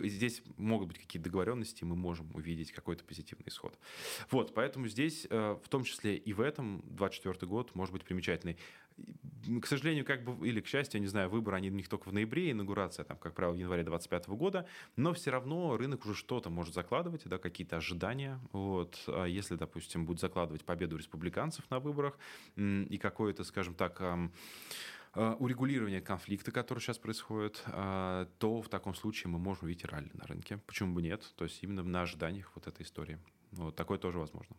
Здесь 0.00 0.42
могут 0.56 0.88
быть 0.88 0.98
какие-то 0.98 1.28
договоренности, 1.28 1.84
мы 1.84 1.96
можем 1.96 2.34
увидеть 2.34 2.72
какой-то 2.72 3.04
позитивный 3.04 3.48
исход. 3.48 3.78
Вот, 4.30 4.54
поэтому 4.54 4.88
здесь, 4.88 5.26
э, 5.28 5.58
в 5.62 5.68
том 5.68 5.84
числе 5.84 6.16
и 6.16 6.32
в 6.32 6.40
этом, 6.40 6.82
24 6.86 7.46
год 7.46 7.74
может 7.74 7.92
быть 7.92 8.02
примечательный 8.02 8.56
к 9.62 9.66
сожалению, 9.66 10.04
как 10.04 10.24
бы, 10.24 10.46
или 10.46 10.60
к 10.60 10.66
счастью, 10.66 10.98
я 10.98 11.02
не 11.02 11.08
знаю, 11.08 11.28
выборы, 11.28 11.56
они 11.56 11.70
у 11.70 11.74
них 11.74 11.88
только 11.88 12.08
в 12.08 12.12
ноябре, 12.12 12.50
инаугурация, 12.50 13.04
там, 13.04 13.16
как 13.16 13.34
правило, 13.34 13.54
в 13.54 13.58
январе 13.58 13.82
2025 13.82 14.28
года, 14.36 14.66
но 14.96 15.12
все 15.12 15.30
равно 15.30 15.76
рынок 15.76 16.04
уже 16.04 16.14
что-то 16.14 16.50
может 16.50 16.74
закладывать, 16.74 17.22
да, 17.26 17.38
какие-то 17.38 17.76
ожидания. 17.76 18.40
Вот. 18.52 19.02
А 19.06 19.24
если, 19.24 19.56
допустим, 19.56 20.06
будет 20.06 20.20
закладывать 20.20 20.64
победу 20.64 20.96
республиканцев 20.96 21.68
на 21.70 21.80
выборах 21.80 22.18
и 22.56 22.98
какое-то, 23.00 23.44
скажем 23.44 23.74
так, 23.74 24.00
а, 25.18 25.34
урегулирование 25.38 26.02
конфликта, 26.02 26.52
который 26.52 26.80
сейчас 26.80 26.98
происходит, 26.98 27.62
а, 27.68 28.28
то 28.38 28.60
в 28.60 28.68
таком 28.68 28.94
случае 28.94 29.30
мы 29.30 29.38
можем 29.38 29.64
увидеть 29.64 29.86
ралли 29.86 30.10
на 30.12 30.26
рынке. 30.26 30.58
Почему 30.66 30.94
бы 30.94 31.00
нет? 31.00 31.32
То 31.36 31.44
есть 31.44 31.62
именно 31.62 31.82
на 31.82 32.02
ожиданиях 32.02 32.52
вот 32.54 32.66
этой 32.66 32.82
истории. 32.82 33.18
Вот 33.52 33.74
такое 33.74 33.98
тоже 33.98 34.18
возможно. 34.18 34.56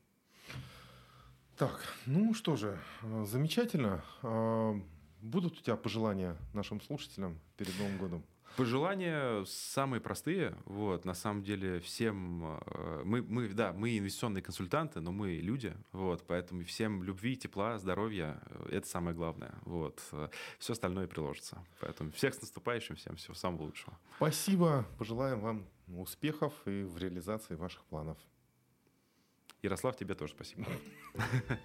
Так, 1.58 1.82
ну 2.06 2.36
что 2.36 2.56
же, 2.56 2.78
э, 3.02 3.26
замечательно. 3.26 4.04
А, 4.22 4.80
будут 5.22 5.54
у 5.58 5.64
тебя 5.64 5.76
пожелания 5.76 6.38
нашим 6.54 6.80
слушателям 6.80 7.40
перед 7.58 7.76
Новым 7.80 7.98
годом? 7.98 8.24
Пожелания 8.58 9.44
самые 9.46 10.00
простые. 10.00 10.56
Вот, 10.66 11.04
на 11.04 11.16
самом 11.16 11.42
деле 11.42 11.80
всем 11.80 12.60
э, 12.64 13.02
мы, 13.06 13.24
мы, 13.24 13.50
да, 13.50 13.74
мы 13.74 13.98
инвестиционные 13.98 14.44
консультанты, 14.44 15.00
но 15.02 15.12
мы 15.12 15.38
люди, 15.38 15.74
вот, 15.94 16.24
поэтому 16.28 16.64
всем 16.64 17.02
любви, 17.02 17.36
тепла, 17.36 17.80
здоровья 17.80 18.40
э, 18.46 18.70
это 18.74 18.88
самое 18.88 19.16
главное. 19.16 19.56
Вот, 19.64 20.00
все 20.60 20.74
остальное 20.74 21.08
приложится. 21.08 21.66
Поэтому 21.80 22.12
всех 22.12 22.36
с 22.36 22.42
наступающим, 22.42 22.98
всем 22.98 23.16
всего 23.16 23.34
самого 23.34 23.64
лучшего. 23.64 23.98
Спасибо, 24.18 24.86
пожелаем 25.00 25.40
вам 25.40 25.66
успехов 25.88 26.54
и 26.68 26.84
в 26.84 27.00
реализации 27.00 27.56
ваших 27.56 27.84
планов. 27.86 28.20
Ярослав, 29.64 29.96
тебе 29.96 30.16
тоже 30.16 30.34
спасибо. 30.34 30.66